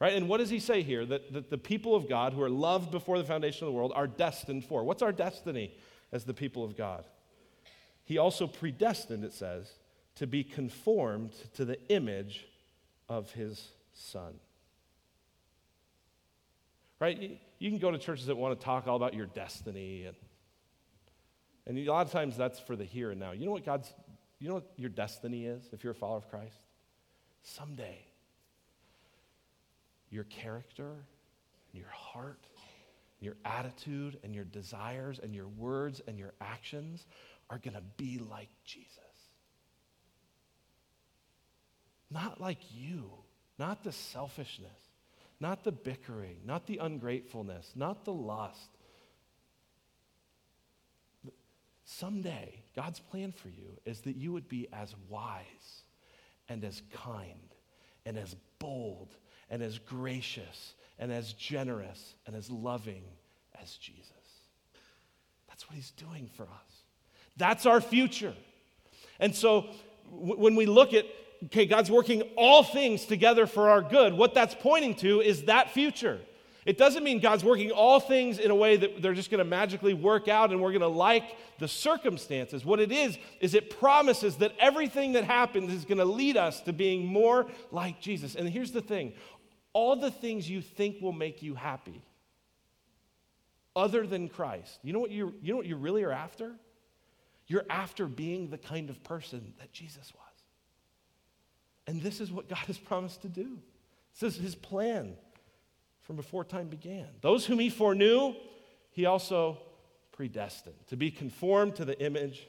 [0.02, 0.12] Right?
[0.12, 1.06] And what does he say here?
[1.06, 3.94] That, that the people of God who are loved before the foundation of the world
[3.96, 4.84] are destined for.
[4.84, 5.74] What's our destiny
[6.12, 7.06] as the people of God?
[8.04, 9.72] He also predestined, it says,
[10.16, 12.46] to be conformed to the image
[13.08, 14.34] of his son.
[17.00, 17.40] Right?
[17.60, 20.16] You, can go to churches that want to talk all about your destiny and
[21.68, 23.34] and a lot of times that's for the here and now.
[23.34, 23.94] You know what God's
[24.40, 26.58] you know what your destiny is if you're a follower of Christ?
[27.44, 28.08] Someday
[30.10, 30.94] your character,
[31.74, 32.40] your heart,
[33.20, 37.06] your attitude, and your desires, and your words, and your actions
[37.50, 38.94] are going to be like Jesus.
[42.10, 43.10] Not like you,
[43.60, 44.87] not the selfishness,
[45.40, 48.70] not the bickering, not the ungratefulness, not the lust.
[51.86, 55.84] Someday, God's plan for you is that you would be as wise
[56.50, 57.56] and as kind
[58.06, 59.16] and as bold
[59.50, 63.04] and as gracious and as generous and as loving
[63.62, 64.12] as Jesus.
[65.48, 66.84] That's what he's doing for us.
[67.38, 68.34] That's our future.
[69.20, 69.68] And so
[70.12, 71.06] when we look at
[71.46, 75.72] okay, God's working all things together for our good, what that's pointing to is that
[75.72, 76.20] future.
[76.68, 79.46] It doesn't mean God's working all things in a way that they're just going to
[79.46, 81.24] magically work out and we're going to like
[81.60, 82.66] the circumstances.
[82.66, 86.60] What it is, is it promises that everything that happens is going to lead us
[86.62, 88.36] to being more like Jesus.
[88.36, 89.14] And here's the thing
[89.72, 92.04] all the things you think will make you happy,
[93.74, 96.52] other than Christ, you know what you, you, know what you really are after?
[97.46, 100.27] You're after being the kind of person that Jesus was.
[101.88, 103.58] And this is what God has promised to do.
[104.20, 105.16] This is his plan
[106.02, 107.08] from before time began.
[107.22, 108.36] Those whom he foreknew,
[108.92, 109.58] he also
[110.12, 112.48] predestined to be conformed to the image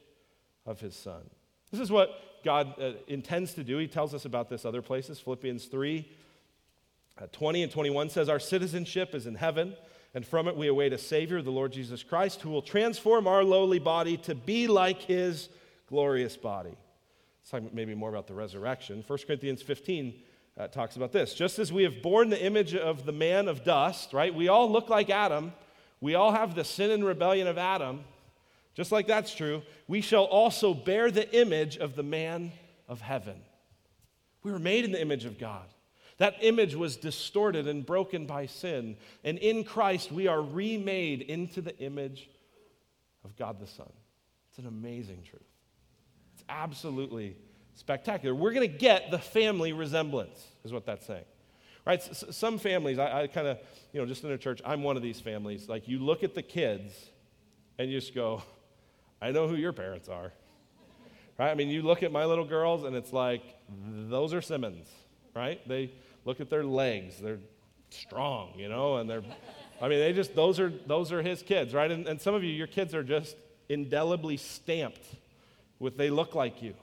[0.67, 1.23] of his son.
[1.71, 2.11] This is what
[2.45, 3.79] God uh, intends to do.
[3.79, 5.21] He tells us about this other places.
[5.21, 6.09] Philippians 3
[7.21, 9.75] uh, 20 and 21 says, Our citizenship is in heaven,
[10.15, 13.43] and from it we await a Savior, the Lord Jesus Christ, who will transform our
[13.43, 15.49] lowly body to be like his
[15.89, 16.77] glorious body.
[17.51, 19.03] Let's talk maybe more about the resurrection.
[19.07, 20.15] 1 Corinthians 15
[20.59, 21.33] uh, talks about this.
[21.33, 24.35] Just as we have borne the image of the man of dust, right?
[24.35, 25.55] We all look like Adam.
[26.03, 28.05] We all have the sin and rebellion of Adam.
[28.75, 32.53] Just like that's true, we shall also bear the image of the man
[32.87, 33.41] of heaven.
[34.43, 35.65] We were made in the image of God.
[36.19, 38.99] That image was distorted and broken by sin.
[39.25, 42.29] And in Christ, we are remade into the image
[43.25, 43.91] of God the Son.
[44.51, 45.48] It's an amazing truth.
[46.49, 47.37] Absolutely
[47.75, 48.35] spectacular.
[48.35, 51.25] We're going to get the family resemblance, is what that's saying.
[51.87, 52.01] Right?
[52.01, 53.59] S- some families, I, I kind of,
[53.93, 55.69] you know, just in a church, I'm one of these families.
[55.69, 56.93] Like, you look at the kids
[57.79, 58.43] and you just go,
[59.23, 60.33] I know who your parents are.
[61.39, 61.51] Right?
[61.51, 64.89] I mean, you look at my little girls and it's like, those are Simmons,
[65.37, 65.67] right?
[65.69, 65.93] They
[66.25, 67.39] look at their legs, they're
[67.91, 69.23] strong, you know, and they're,
[69.81, 71.91] I mean, they just, those are, those are his kids, right?
[71.91, 73.37] And, and some of you, your kids are just
[73.69, 75.07] indelibly stamped
[75.79, 76.75] with they look like you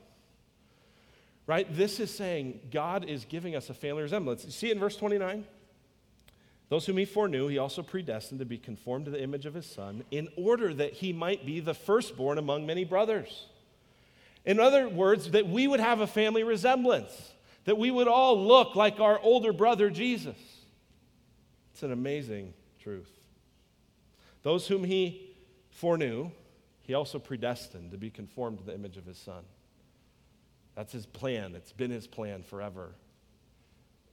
[1.47, 1.67] right?
[1.75, 4.45] This is saying God is giving us a family resemblance.
[4.45, 5.45] You see in verse 29?
[6.69, 9.67] Those whom he foreknew, he also predestined to be conformed to the image of his
[9.67, 13.45] son, in order that he might be the firstborn among many brothers.
[14.45, 17.33] In other words, that we would have a family resemblance,
[17.65, 20.37] that we would all look like our older brother Jesus.
[21.73, 23.11] It's an amazing truth.
[24.41, 25.35] Those whom he
[25.69, 26.31] foreknew,
[26.85, 29.43] he also predestined to be conformed to the image of his son.
[30.75, 31.55] That's his plan.
[31.55, 32.93] It's been his plan forever.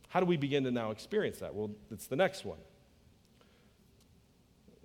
[0.09, 1.55] How do we begin to now experience that?
[1.55, 2.59] Well, it's the next one.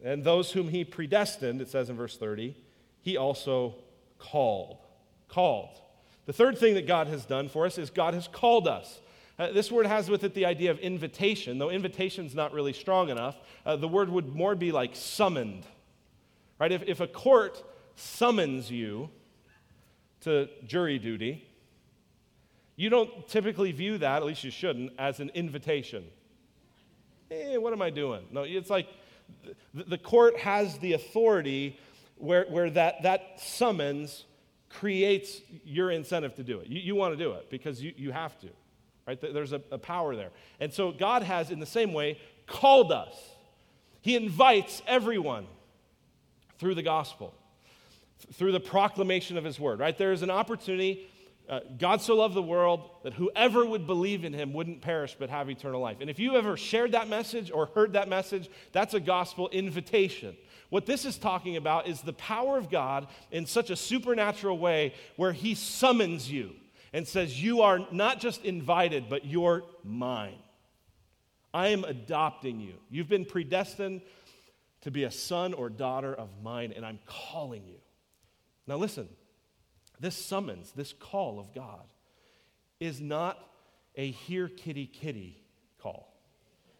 [0.03, 2.55] And those whom he predestined, it says in verse 30,
[3.01, 3.75] he also
[4.19, 4.77] called.
[5.29, 5.79] Called.
[6.25, 8.99] The third thing that God has done for us is God has called us.
[9.39, 12.73] Uh, this word has with it the idea of invitation, though invitation is not really
[12.73, 13.37] strong enough.
[13.65, 15.65] Uh, the word would more be like summoned.
[16.59, 16.71] Right?
[16.71, 17.63] If, if a court
[17.97, 19.09] summons you
[20.21, 21.47] to jury duty,
[22.75, 26.05] you don't typically view that, at least you shouldn't, as an invitation.
[27.29, 28.25] Hey, what am I doing?
[28.31, 28.87] No, it's like
[29.73, 31.77] the, the court has the authority
[32.17, 34.25] where, where that, that summons
[34.69, 36.67] creates your incentive to do it.
[36.67, 38.47] You, you want to do it because you, you have to,
[39.07, 39.19] right?
[39.19, 40.31] There's a, a power there.
[40.59, 43.15] And so God has, in the same way, called us.
[44.01, 45.47] He invites everyone
[46.59, 47.33] through the gospel,
[48.33, 49.97] through the proclamation of his word, right?
[49.97, 51.09] There is an opportunity
[51.49, 55.29] uh, God so loved the world that whoever would believe in him wouldn't perish but
[55.29, 55.97] have eternal life.
[56.01, 60.35] And if you ever shared that message or heard that message, that's a gospel invitation.
[60.69, 64.93] What this is talking about is the power of God in such a supernatural way
[65.15, 66.51] where he summons you
[66.91, 70.39] and says, You are not just invited, but you're mine.
[71.53, 72.73] I am adopting you.
[72.89, 74.01] You've been predestined
[74.81, 77.77] to be a son or daughter of mine, and I'm calling you.
[78.67, 79.07] Now, listen,
[79.99, 81.85] this summons, this call of God,
[82.79, 83.39] is not
[83.95, 85.41] a here kitty kitty
[85.81, 86.13] call.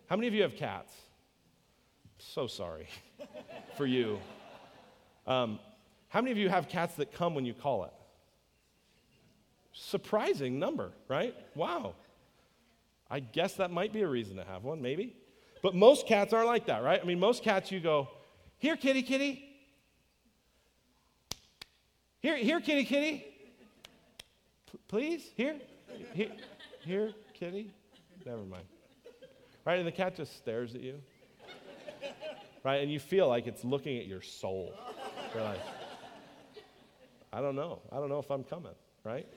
[0.10, 0.94] How many of you have cats?
[2.20, 2.88] So sorry
[3.78, 4.20] for you.
[5.26, 5.60] Um,
[6.10, 7.92] how many of you have cats that come when you call it?
[9.74, 11.36] Surprising number, right?
[11.56, 11.96] Wow.
[13.10, 15.16] I guess that might be a reason to have one, maybe.
[15.62, 17.00] But most cats aren't like that, right?
[17.02, 18.10] I mean, most cats you go,
[18.58, 19.47] here, kitty, kitty,
[22.22, 23.26] here, here, kitty, kitty.
[24.72, 25.56] P- please, here,
[26.14, 26.32] here,
[26.84, 27.72] here, kitty.
[28.26, 28.66] Never mind.
[29.66, 31.02] Right, and the cat just stares at you.
[32.64, 34.74] Right, and you feel like it's looking at your soul.
[35.34, 35.62] You're like,
[37.32, 37.82] I don't know.
[37.92, 38.74] I don't know if I'm coming.
[39.04, 39.28] Right?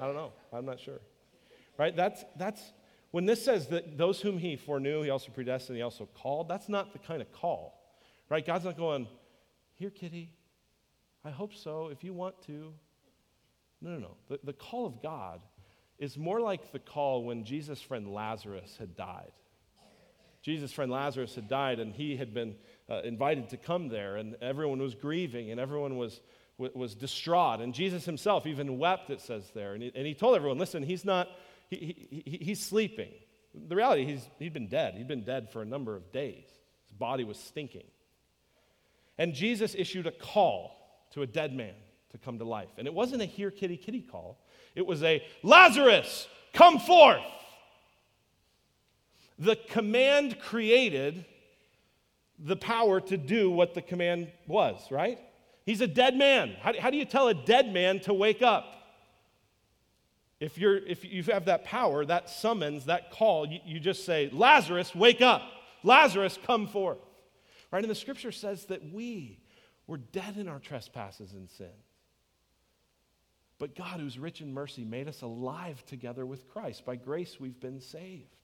[0.00, 0.32] I don't know.
[0.52, 1.00] I'm not sure.
[1.78, 1.94] Right?
[1.96, 2.60] That's that's
[3.10, 6.48] when this says that those whom he foreknew, he also predestined, he also called.
[6.48, 7.78] That's not the kind of call.
[8.28, 8.44] Right?
[8.44, 9.06] God's not going,
[9.74, 10.32] here, kitty,
[11.24, 12.72] I hope so, if you want to.
[13.80, 14.16] No, no, no.
[14.28, 15.40] The, the call of God
[15.98, 19.30] is more like the call when Jesus' friend Lazarus had died.
[20.42, 22.56] Jesus' friend Lazarus had died, and he had been
[22.90, 26.20] uh, invited to come there, and everyone was grieving, and everyone was,
[26.58, 27.60] was distraught.
[27.60, 29.74] And Jesus himself even wept, it says there.
[29.74, 31.28] And he, and he told everyone, listen, he's not,
[31.70, 33.12] he, he, he's sleeping.
[33.54, 34.94] The reality, he's, he'd been dead.
[34.94, 36.46] He'd been dead for a number of days.
[36.86, 37.86] His body was stinking.
[39.18, 40.81] And Jesus issued a call
[41.12, 41.74] to a dead man
[42.10, 42.68] to come to life.
[42.78, 44.38] And it wasn't a here kitty kitty call,
[44.74, 47.22] it was a Lazarus, come forth.
[49.38, 51.24] The command created
[52.38, 55.18] the power to do what the command was, right?
[55.64, 56.56] He's a dead man.
[56.60, 58.66] How, how do you tell a dead man to wake up?
[60.40, 64.28] If, you're, if you have that power, that summons, that call, you, you just say,
[64.32, 65.42] Lazarus, wake up.
[65.84, 66.98] Lazarus, come forth.
[67.70, 67.82] Right?
[67.82, 69.38] And the scripture says that we
[69.86, 71.70] were dead in our trespasses and sins.
[73.58, 76.84] But God, who's rich in mercy, made us alive together with Christ.
[76.84, 78.36] By grace, we've been saved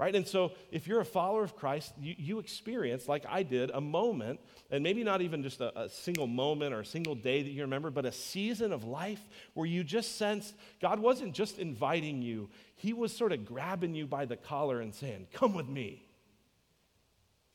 [0.00, 0.16] right?
[0.16, 3.82] And so if you're a follower of Christ, you, you experience, like I did, a
[3.82, 7.50] moment, and maybe not even just a, a, single moment or a single day that
[7.50, 9.20] you remember, but a season of life
[9.52, 14.06] where you just sensed God wasn't just inviting you, He was sort of grabbing you
[14.06, 16.06] by the collar and saying, Come with me.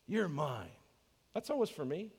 [0.07, 0.69] You're mine.
[1.33, 2.11] That's was for me.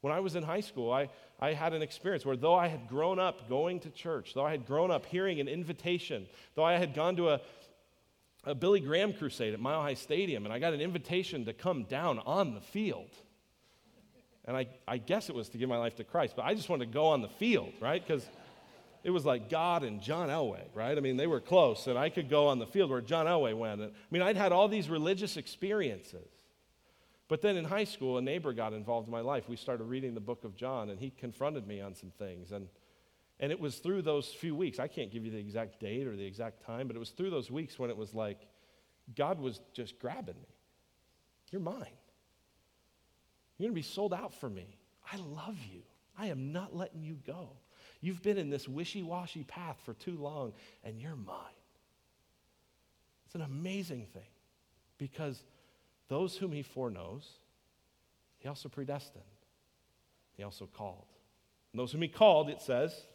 [0.00, 2.88] When I was in high school, I, I had an experience where though I had
[2.88, 6.76] grown up going to church, though I had grown up hearing an invitation, though I
[6.78, 7.40] had gone to a,
[8.44, 11.84] a Billy Graham crusade at Mile High Stadium, and I got an invitation to come
[11.84, 13.10] down on the field.
[14.46, 16.70] And I, I guess it was to give my life to Christ, but I just
[16.70, 18.04] wanted to go on the field, right?
[18.04, 18.26] Because
[19.04, 20.96] it was like God and John Elway, right?
[20.96, 23.56] I mean, they were close, and I could go on the field where John Elway
[23.56, 23.82] went.
[23.82, 26.28] I mean, I'd had all these religious experiences.
[27.30, 29.48] But then in high school, a neighbor got involved in my life.
[29.48, 32.50] We started reading the book of John, and he confronted me on some things.
[32.50, 32.68] And
[33.38, 36.14] and it was through those few weeks, I can't give you the exact date or
[36.14, 38.46] the exact time, but it was through those weeks when it was like
[39.14, 40.54] God was just grabbing me.
[41.50, 41.96] You're mine.
[43.56, 44.76] You're going to be sold out for me.
[45.10, 45.82] I love you.
[46.18, 47.50] I am not letting you go.
[48.02, 50.52] You've been in this wishy washy path for too long,
[50.84, 51.36] and you're mine.
[53.24, 54.22] It's an amazing thing
[54.98, 55.42] because
[56.10, 57.38] those whom he foreknows,
[58.38, 59.24] he also predestined,
[60.36, 61.06] he also called.
[61.72, 63.06] And those whom he called, it says,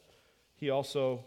[0.56, 1.26] he also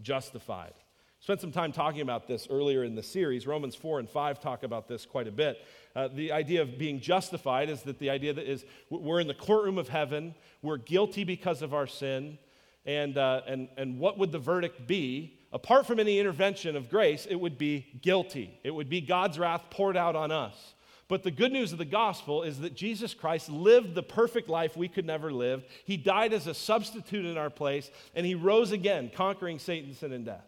[0.00, 0.72] justified.
[1.20, 3.46] Spent some time talking about this earlier in the series.
[3.46, 5.58] Romans 4 and 5 talk about this quite a bit.
[5.94, 9.34] Uh, the idea of being justified is that the idea that is we're in the
[9.34, 12.38] courtroom of heaven, we're guilty because of our sin,
[12.86, 15.38] and, uh, and, and what would the verdict be?
[15.52, 18.58] Apart from any intervention of grace, it would be guilty.
[18.64, 20.74] It would be God's wrath poured out on us.
[21.08, 24.78] But the good news of the gospel is that Jesus Christ lived the perfect life
[24.78, 25.62] we could never live.
[25.84, 30.12] He died as a substitute in our place, and he rose again, conquering Satan, sin,
[30.12, 30.46] and death.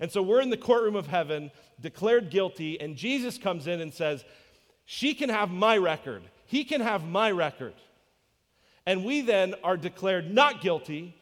[0.00, 3.92] And so we're in the courtroom of heaven, declared guilty, and Jesus comes in and
[3.92, 4.24] says,
[4.86, 6.22] She can have my record.
[6.46, 7.74] He can have my record.
[8.86, 11.14] And we then are declared not guilty.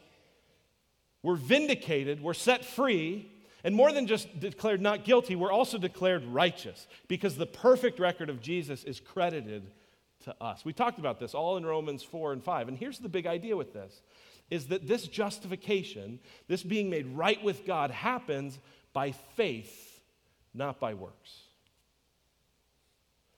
[1.23, 2.21] We're vindicated.
[2.21, 3.31] We're set free.
[3.63, 8.29] And more than just declared not guilty, we're also declared righteous because the perfect record
[8.29, 9.69] of Jesus is credited
[10.23, 10.63] to us.
[10.63, 12.69] We talked about this all in Romans 4 and 5.
[12.69, 14.01] And here's the big idea with this
[14.49, 18.57] is that this justification, this being made right with God happens
[18.93, 20.01] by faith,
[20.53, 21.41] not by works.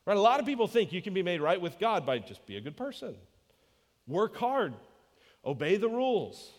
[0.06, 0.16] Right?
[0.16, 2.56] A lot of people think you can be made right with God by just be
[2.56, 3.14] a good person.
[4.06, 4.72] Work hard,
[5.44, 6.50] obey the rules.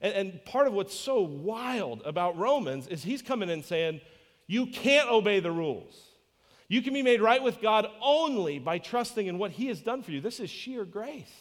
[0.00, 4.00] And, and part of what's so wild about Romans is he's coming in saying,
[4.46, 6.00] you can't obey the rules.
[6.68, 10.02] You can be made right with God only by trusting in what he has done
[10.02, 10.20] for you.
[10.20, 11.32] This is sheer grace.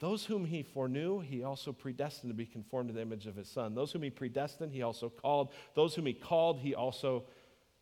[0.00, 3.48] Those whom he foreknew, he also predestined to be conformed to the image of his
[3.48, 3.74] son.
[3.74, 5.52] Those whom he predestined, he also called.
[5.74, 7.24] Those whom he called, he also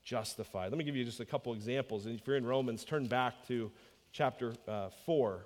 [0.02, 0.70] justified.
[0.70, 2.06] Let me give you just a couple examples.
[2.06, 3.70] And if you're in Romans, turn back to
[4.12, 5.44] chapter uh, 4.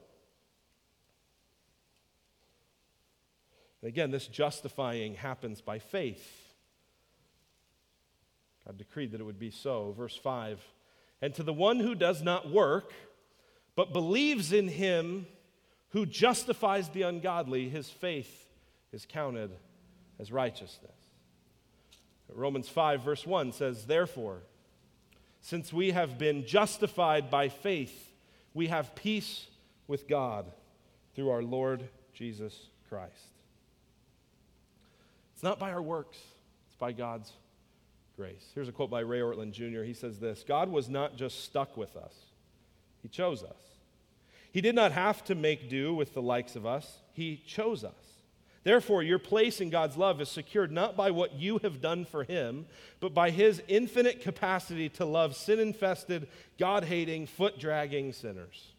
[3.83, 6.55] And again, this justifying happens by faith.
[8.67, 9.95] God decreed that it would be so.
[9.97, 10.61] Verse 5
[11.23, 12.93] And to the one who does not work,
[13.75, 15.27] but believes in him
[15.91, 18.47] who justifies the ungodly, his faith
[18.93, 19.51] is counted
[20.19, 20.93] as righteousness.
[22.33, 24.39] Romans 5, verse 1 says, Therefore,
[25.41, 28.13] since we have been justified by faith,
[28.55, 29.47] we have peace
[29.89, 30.47] with God
[31.15, 33.40] through our Lord Jesus Christ.
[35.41, 36.19] It's not by our works,
[36.67, 37.33] it's by God's
[38.15, 38.45] grace.
[38.55, 39.85] Here's a quote by Ray Ortlund Jr.
[39.85, 42.13] He says this God was not just stuck with us,
[43.01, 43.63] He chose us.
[44.53, 47.95] He did not have to make do with the likes of us, He chose us.
[48.65, 52.23] Therefore, your place in God's love is secured not by what you have done for
[52.23, 52.67] Him,
[53.01, 56.29] but by His infinite capacity to love sin infested,
[56.59, 58.73] God hating, foot dragging sinners.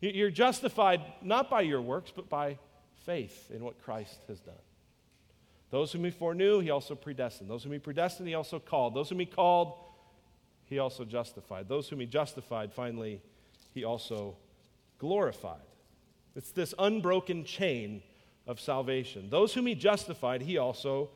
[0.00, 2.56] You're justified not by your works, but by
[3.04, 4.54] faith in what Christ has done.
[5.72, 7.50] Those whom He foreknew, He also predestined.
[7.50, 8.94] Those whom He predestined, He also called.
[8.94, 9.74] Those whom He called,
[10.66, 11.68] He also justified.
[11.68, 13.20] Those whom He justified, finally,
[13.74, 14.36] He also
[14.98, 15.66] glorified.
[16.36, 18.02] It's this unbroken chain
[18.46, 19.28] of salvation.
[19.30, 21.10] Those whom he justified, he also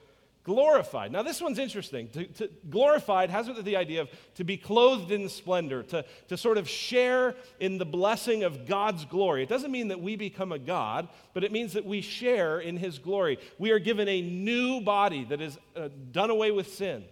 [0.46, 1.10] glorified.
[1.10, 2.08] Now, this one's interesting.
[2.10, 6.56] To, to, glorified has the idea of to be clothed in splendor, to, to sort
[6.56, 9.42] of share in the blessing of God's glory.
[9.42, 12.76] It doesn't mean that we become a God, but it means that we share in
[12.76, 13.40] his glory.
[13.58, 17.04] We are given a new body that is uh, done away with sin,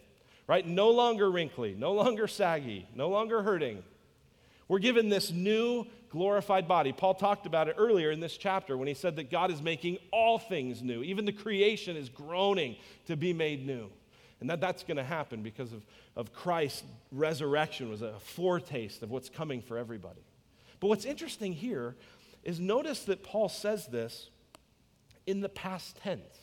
[0.46, 0.64] right?
[0.64, 3.82] No longer wrinkly, no longer saggy, no longer hurting.
[4.68, 6.92] We're given this new glorified body.
[6.92, 9.98] Paul talked about it earlier in this chapter when he said that God is making
[10.12, 11.02] all things new.
[11.02, 12.76] Even the creation is groaning
[13.08, 13.90] to be made new.
[14.40, 15.82] And that that's going to happen because of,
[16.14, 20.22] of Christ's resurrection was a foretaste of what's coming for everybody.
[20.78, 21.96] But what's interesting here
[22.44, 24.30] is notice that Paul says this
[25.26, 26.38] in the past tense.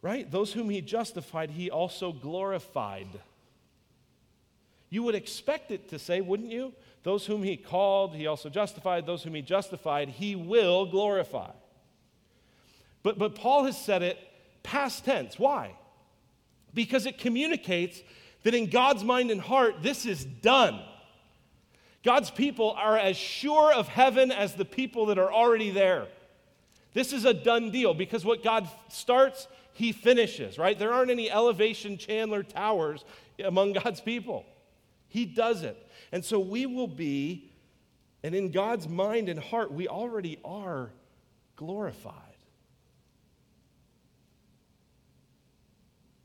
[0.00, 0.30] Right?
[0.30, 3.20] Those whom he justified, he also glorified.
[4.90, 6.72] You would expect it to say, wouldn't you?
[7.02, 9.06] Those whom he called, he also justified.
[9.06, 11.50] Those whom he justified, he will glorify.
[13.02, 14.18] But, but Paul has said it
[14.62, 15.38] past tense.
[15.38, 15.74] Why?
[16.74, 18.02] Because it communicates
[18.42, 20.80] that in God's mind and heart, this is done.
[22.02, 26.06] God's people are as sure of heaven as the people that are already there.
[26.94, 30.78] This is a done deal because what God starts, he finishes, right?
[30.78, 33.04] There aren't any elevation Chandler towers
[33.42, 34.44] among God's people.
[35.10, 35.76] He does it.
[36.12, 37.50] And so we will be,
[38.22, 40.92] and in God's mind and heart, we already are
[41.56, 42.14] glorified,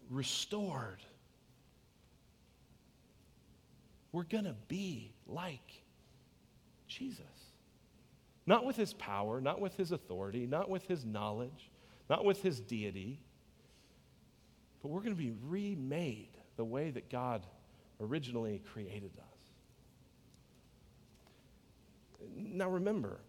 [0.10, 1.02] restored.
[4.12, 5.84] We're going to be like
[6.88, 7.26] Jesus.
[8.46, 11.72] Not with his power, not with his authority, not with his knowledge,
[12.08, 13.20] not with his deity,
[14.84, 17.46] but we're going to be remade the way that God
[18.00, 19.24] originally created us.
[22.36, 23.20] Now remember,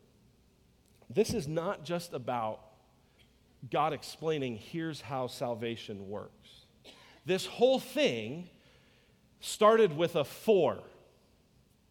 [1.08, 2.60] this is not just about
[3.70, 6.66] God explaining, here's how salvation works.
[7.24, 8.48] This whole thing
[9.40, 10.78] started with a for.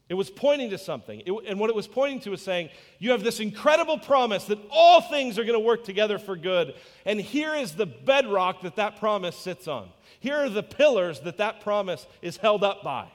[0.07, 1.23] It was pointing to something.
[1.25, 4.59] It, and what it was pointing to was saying, you have this incredible promise that
[4.69, 6.75] all things are going to work together for good.
[7.05, 9.89] And here is the bedrock that that promise sits on.
[10.19, 13.07] Here are the pillars that that promise is held up by.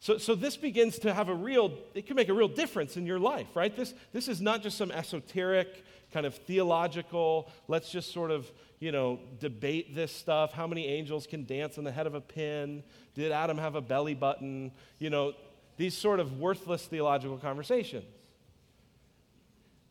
[0.00, 3.06] So, so this begins to have a real, it can make a real difference in
[3.06, 3.74] your life, right?
[3.74, 8.92] This, this is not just some esoteric, kind of theological, let's just sort of, you
[8.92, 10.52] know, debate this stuff.
[10.52, 12.82] How many angels can dance on the head of a pin?
[13.14, 14.72] Did Adam have a belly button?
[14.98, 15.32] You know,
[15.76, 18.04] these sort of worthless theological conversations.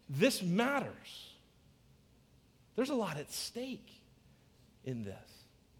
[0.10, 1.30] This matters.
[2.76, 3.90] There's a lot at stake
[4.84, 5.16] in this.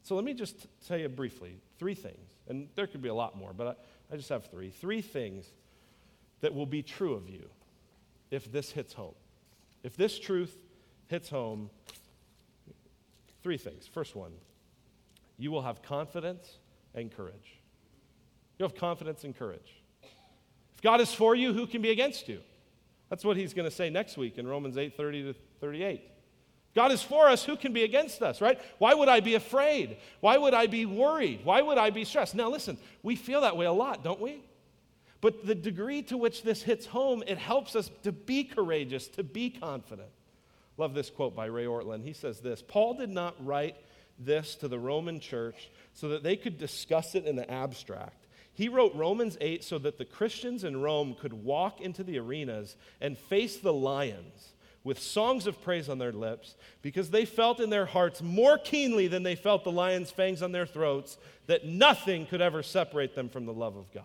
[0.04, 3.38] So let me just tell you briefly three things, and there could be a lot
[3.38, 4.70] more, but I just have three.
[4.70, 5.46] Three things
[6.42, 7.50] that will be true of you
[8.32, 9.16] if this hits home.
[9.84, 10.56] If this truth
[11.08, 11.70] hits home,
[13.46, 13.86] three things.
[13.86, 14.32] First one,
[15.38, 16.58] you will have confidence
[16.96, 17.60] and courage.
[18.58, 19.84] You'll have confidence and courage.
[20.74, 22.40] If God is for you, who can be against you?
[23.08, 26.02] That's what he's going to say next week in Romans 8 30 to 38.
[26.74, 28.60] God is for us, who can be against us, right?
[28.80, 29.98] Why would I be afraid?
[30.22, 31.42] Why would I be worried?
[31.44, 32.34] Why would I be stressed?
[32.34, 34.44] Now, listen, we feel that way a lot, don't we?
[35.22, 39.24] But the degree to which this hits home, it helps us to be courageous, to
[39.24, 40.10] be confident.
[40.78, 42.04] Love this quote by Ray Ortlund.
[42.04, 43.76] He says this Paul did not write
[44.20, 48.28] this to the Roman church so that they could discuss it in the abstract.
[48.54, 52.78] He wrote Romans 8 so that the Christians in Rome could walk into the arenas
[53.02, 54.54] and face the lions
[54.86, 59.08] with songs of praise on their lips because they felt in their hearts more keenly
[59.08, 61.18] than they felt the lion's fangs on their throats
[61.48, 64.04] that nothing could ever separate them from the love of God.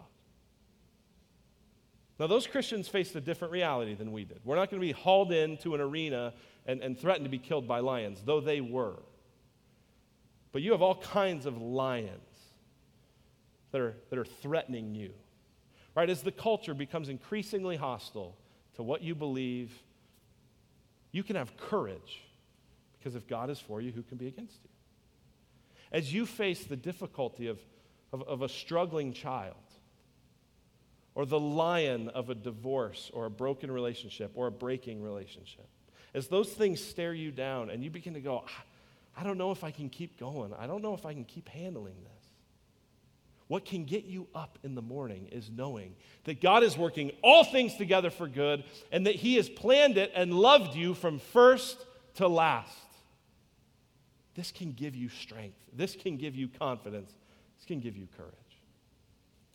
[2.19, 4.41] Now, those Christians faced a different reality than we did.
[4.45, 6.35] We're not going to be hauled into an arena
[6.67, 8.97] and, and threatened to be killed by lions, though they were.
[10.53, 12.11] But you have all kinds of lions
[13.73, 15.13] that are, that are threatening you.
[15.95, 16.11] Right?
[16.11, 18.37] As the culture becomes increasingly hostile
[18.77, 19.73] to what you believe
[21.13, 22.23] you can have courage
[22.99, 24.71] because if God is for you, who can be against you?
[25.91, 27.59] As you face the difficulty of,
[28.13, 29.57] of, of a struggling child,
[31.15, 35.67] or the lion of a divorce or a broken relationship or a breaking relationship,
[36.15, 38.45] as those things stare you down and you begin to go,
[39.17, 41.49] I don't know if I can keep going, I don't know if I can keep
[41.49, 42.21] handling this.
[43.49, 47.43] What can get you up in the morning is knowing that God is working all
[47.43, 51.85] things together for good and that He has planned it and loved you from first
[52.15, 52.71] to last.
[54.37, 55.59] This can give you strength.
[55.75, 57.13] This can give you confidence.
[57.59, 58.33] This can give you courage.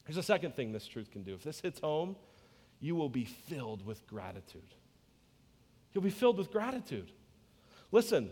[0.05, 1.33] Here's a second thing this truth can do.
[1.33, 2.17] If this hits home,
[2.81, 4.75] you will be filled with gratitude.
[5.95, 7.09] You'll be filled with gratitude.
[7.93, 8.29] Listen,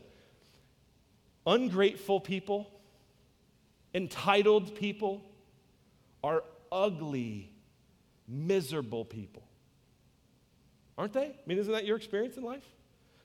[1.47, 2.69] ungrateful people,
[3.95, 5.23] entitled people,
[6.21, 6.43] are
[6.73, 7.53] ugly,
[8.27, 9.43] miserable people.
[10.97, 11.27] Aren't they?
[11.27, 12.67] I mean, isn't that your experience in life?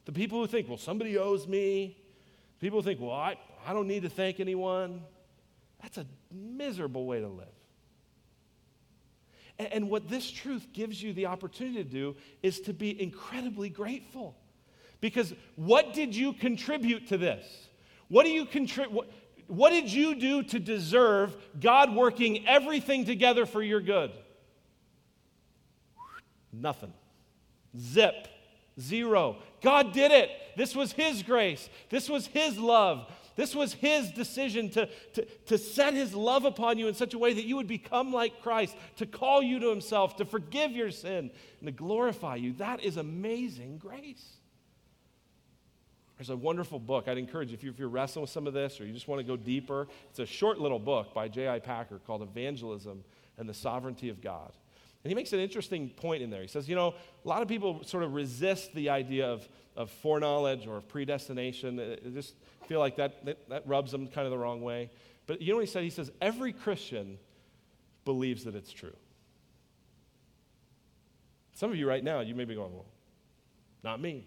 [0.05, 1.97] The people who think, well, somebody owes me.
[2.61, 3.37] People who think, well, I,
[3.67, 5.03] I don't need to thank anyone.
[5.83, 7.47] That's a miserable way to live.
[9.59, 14.37] And, what this truth gives you the opportunity to do is to be incredibly grateful.
[15.01, 17.45] Because what did you contribute to this?
[18.09, 19.07] What do you contribute?
[19.49, 24.13] What did you do to deserve God working everything together for your good?
[26.53, 26.93] Nothing.
[27.77, 28.29] Zip.
[28.81, 29.37] Zero.
[29.61, 30.31] God did it.
[30.57, 31.69] This was His grace.
[31.91, 33.11] This was His love.
[33.39, 37.19] This was His decision to, to, to set His love upon you in such a
[37.19, 40.91] way that you would become like Christ, to call you to Himself, to forgive your
[40.91, 41.31] sin,
[41.61, 42.55] and to glorify you.
[42.55, 44.27] That is amazing grace.
[46.17, 47.07] There's a wonderful book.
[47.07, 49.07] I'd encourage you, if, you, if you're wrestling with some of this or you just
[49.07, 51.61] want to go deeper, it's a short little book by J.I.
[51.61, 53.05] Packer called Evangelism
[53.37, 54.51] and the Sovereignty of God.
[55.05, 56.43] And he makes an interesting point in there.
[56.43, 59.93] He says, you know, a lot of people sort of resist the idea of, of
[59.93, 61.77] foreknowledge or of predestination.
[61.77, 62.35] They just
[62.69, 64.91] feel like that, that, that rubs them kind of the wrong way.
[65.27, 65.83] But you know what he said?
[65.83, 67.19] He says, every Christian
[68.05, 68.97] believes that it's true.
[71.55, 72.87] Some of you right now, you may be going, well,
[73.83, 74.27] not me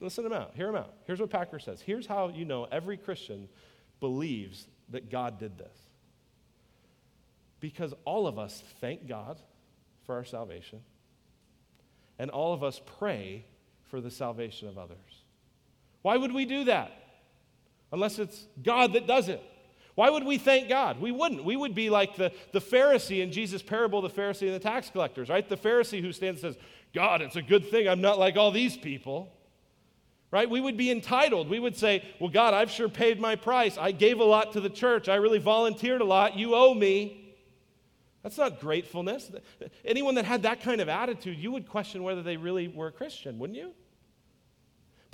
[0.00, 0.52] listen to them out.
[0.54, 0.94] Hear them out.
[1.06, 1.80] Here's what Packer says.
[1.80, 3.48] Here's how you know every Christian
[4.00, 5.76] believes that God did this.
[7.60, 9.40] Because all of us thank God
[10.04, 10.80] for our salvation,
[12.18, 13.46] and all of us pray
[13.84, 15.23] for the salvation of others.
[16.04, 16.92] Why would we do that?
[17.90, 19.42] Unless it's God that does it.
[19.94, 21.00] Why would we thank God?
[21.00, 21.44] We wouldn't.
[21.44, 24.90] We would be like the, the Pharisee in Jesus' parable, the Pharisee and the tax
[24.90, 25.48] collectors, right?
[25.48, 28.50] The Pharisee who stands and says, God, it's a good thing I'm not like all
[28.50, 29.32] these people
[30.30, 30.50] right?
[30.50, 31.48] We would be entitled.
[31.48, 33.78] We would say, Well, God, I've sure paid my price.
[33.78, 35.08] I gave a lot to the church.
[35.08, 36.36] I really volunteered a lot.
[36.36, 37.36] You owe me.
[38.24, 39.30] That's not gratefulness.
[39.84, 42.92] Anyone that had that kind of attitude, you would question whether they really were a
[42.92, 43.74] Christian, wouldn't you?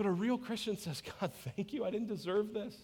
[0.01, 1.85] But a real Christian says, God, thank you.
[1.85, 2.75] I didn't deserve this.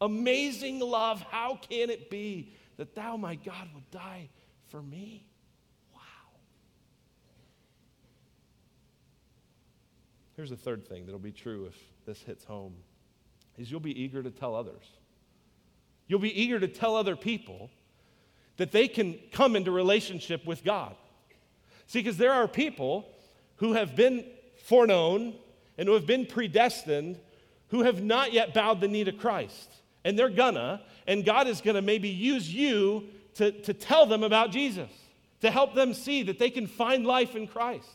[0.00, 1.22] Amazing love.
[1.30, 4.30] How can it be that thou, my God, would die
[4.66, 5.24] for me?
[5.94, 6.00] Wow.
[10.34, 12.74] Here's the third thing that'll be true if this hits home
[13.56, 14.86] is you'll be eager to tell others.
[16.08, 17.70] You'll be eager to tell other people
[18.56, 20.96] that they can come into relationship with God.
[21.86, 23.06] See, because there are people
[23.58, 24.24] who have been
[24.64, 25.36] foreknown
[25.78, 27.18] and who have been predestined
[27.68, 29.70] who have not yet bowed the knee to Christ.
[30.04, 34.52] And they're gonna, and God is gonna maybe use you to, to tell them about
[34.52, 34.90] Jesus,
[35.40, 37.88] to help them see that they can find life in Christ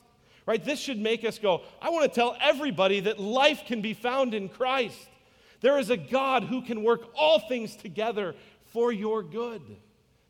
[0.45, 0.63] right?
[0.63, 4.33] This should make us go, I want to tell everybody that life can be found
[4.33, 4.97] in Christ.
[5.61, 9.61] There is a God who can work all things together for your good.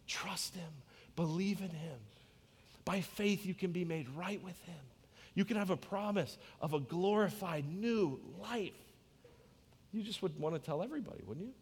[0.08, 0.70] Trust Him,
[1.16, 1.98] believe in Him.
[2.84, 4.76] By faith, you can be made right with Him.
[5.34, 8.74] You can have a promise of a glorified new life.
[9.94, 11.54] You just would want to tell everybody, wouldn't you?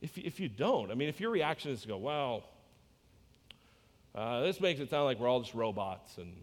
[0.00, 2.44] If, if you don't, I mean, if your reaction is to go, well,
[4.14, 6.34] uh, this makes it sound like we're all just robots, and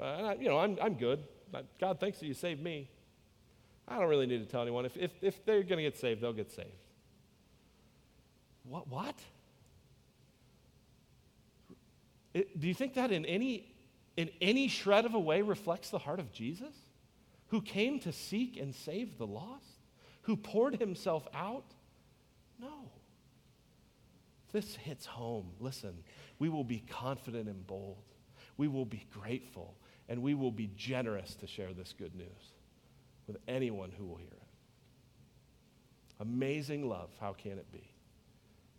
[0.00, 1.22] uh, you know, I'm, I'm good.
[1.80, 2.88] God thanks that you saved me.
[3.86, 4.84] I don't really need to tell anyone.
[4.84, 6.68] If, if, if they're going to get saved, they'll get saved.
[8.64, 8.88] What?
[8.88, 9.14] What?
[12.58, 13.74] Do you think that in any,
[14.16, 16.74] in any shred of a way reflects the heart of Jesus,
[17.48, 19.80] who came to seek and save the lost,
[20.22, 21.64] who poured himself out?
[22.60, 22.90] No.
[24.52, 25.50] This hits home.
[25.60, 25.94] Listen,
[26.38, 28.04] we will be confident and bold.
[28.56, 29.76] We will be grateful,
[30.08, 32.52] and we will be generous to share this good news
[33.26, 34.42] with anyone who will hear it.
[36.20, 37.92] Amazing love, how can it be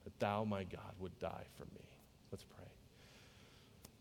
[0.04, 1.89] that thou, my God, would die for me?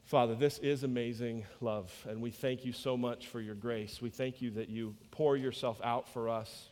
[0.08, 4.00] Father, this is amazing love, and we thank you so much for your grace.
[4.00, 6.70] We thank you that you pour yourself out for us.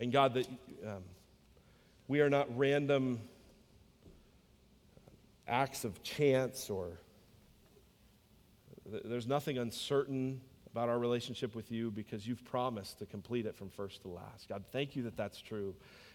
[0.00, 0.48] And God, that
[0.84, 1.04] um,
[2.08, 3.20] we are not random
[5.46, 6.88] acts of chance or
[9.04, 10.40] there's nothing uncertain
[10.72, 14.48] about our relationship with you because you've promised to complete it from first to last.
[14.48, 15.72] God, thank you that that's true.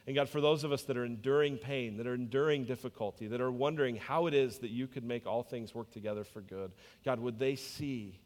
[0.08, 3.42] And God, for those of us that are enduring pain, that are enduring difficulty, that
[3.42, 6.72] are wondering how it is that you could make all things work together for good,
[7.04, 8.18] God, would they see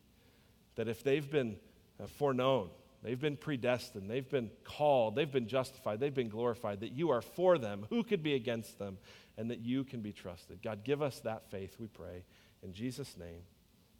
[0.75, 1.57] that if they've been
[1.99, 2.69] uh, foreknown,
[3.01, 7.21] they've been predestined, they've been called, they've been justified, they've been glorified, that you are
[7.21, 8.99] for them, who could be against them,
[9.35, 10.61] and that you can be trusted.
[10.61, 12.23] God, give us that faith, we pray.
[12.61, 13.41] In Jesus' name,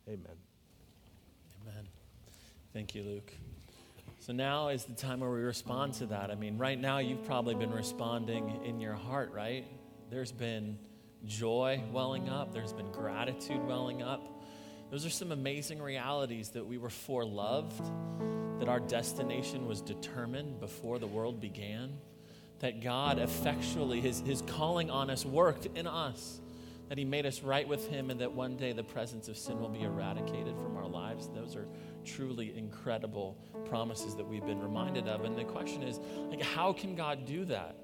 [0.08, 0.38] amen.
[1.64, 1.88] Amen.
[2.74, 3.34] Thank you, Luke.
[4.22, 6.30] So now is the time where we respond to that.
[6.30, 9.66] I mean, right now you've probably been responding in your heart, right?
[10.12, 10.78] There's been
[11.26, 14.22] joy welling up, there's been gratitude welling up.
[14.92, 21.00] Those are some amazing realities that we were foreloved, that our destination was determined before
[21.00, 21.98] the world began,
[22.60, 26.41] that God effectually, his, his calling on us, worked in us,
[26.92, 29.62] that He made us right with Him, and that one day the presence of sin
[29.62, 31.30] will be eradicated from our lives.
[31.34, 31.66] Those are
[32.04, 35.24] truly incredible promises that we've been reminded of.
[35.24, 37.78] And the question is, like, how can God do that?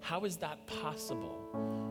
[0.00, 1.87] How is that possible?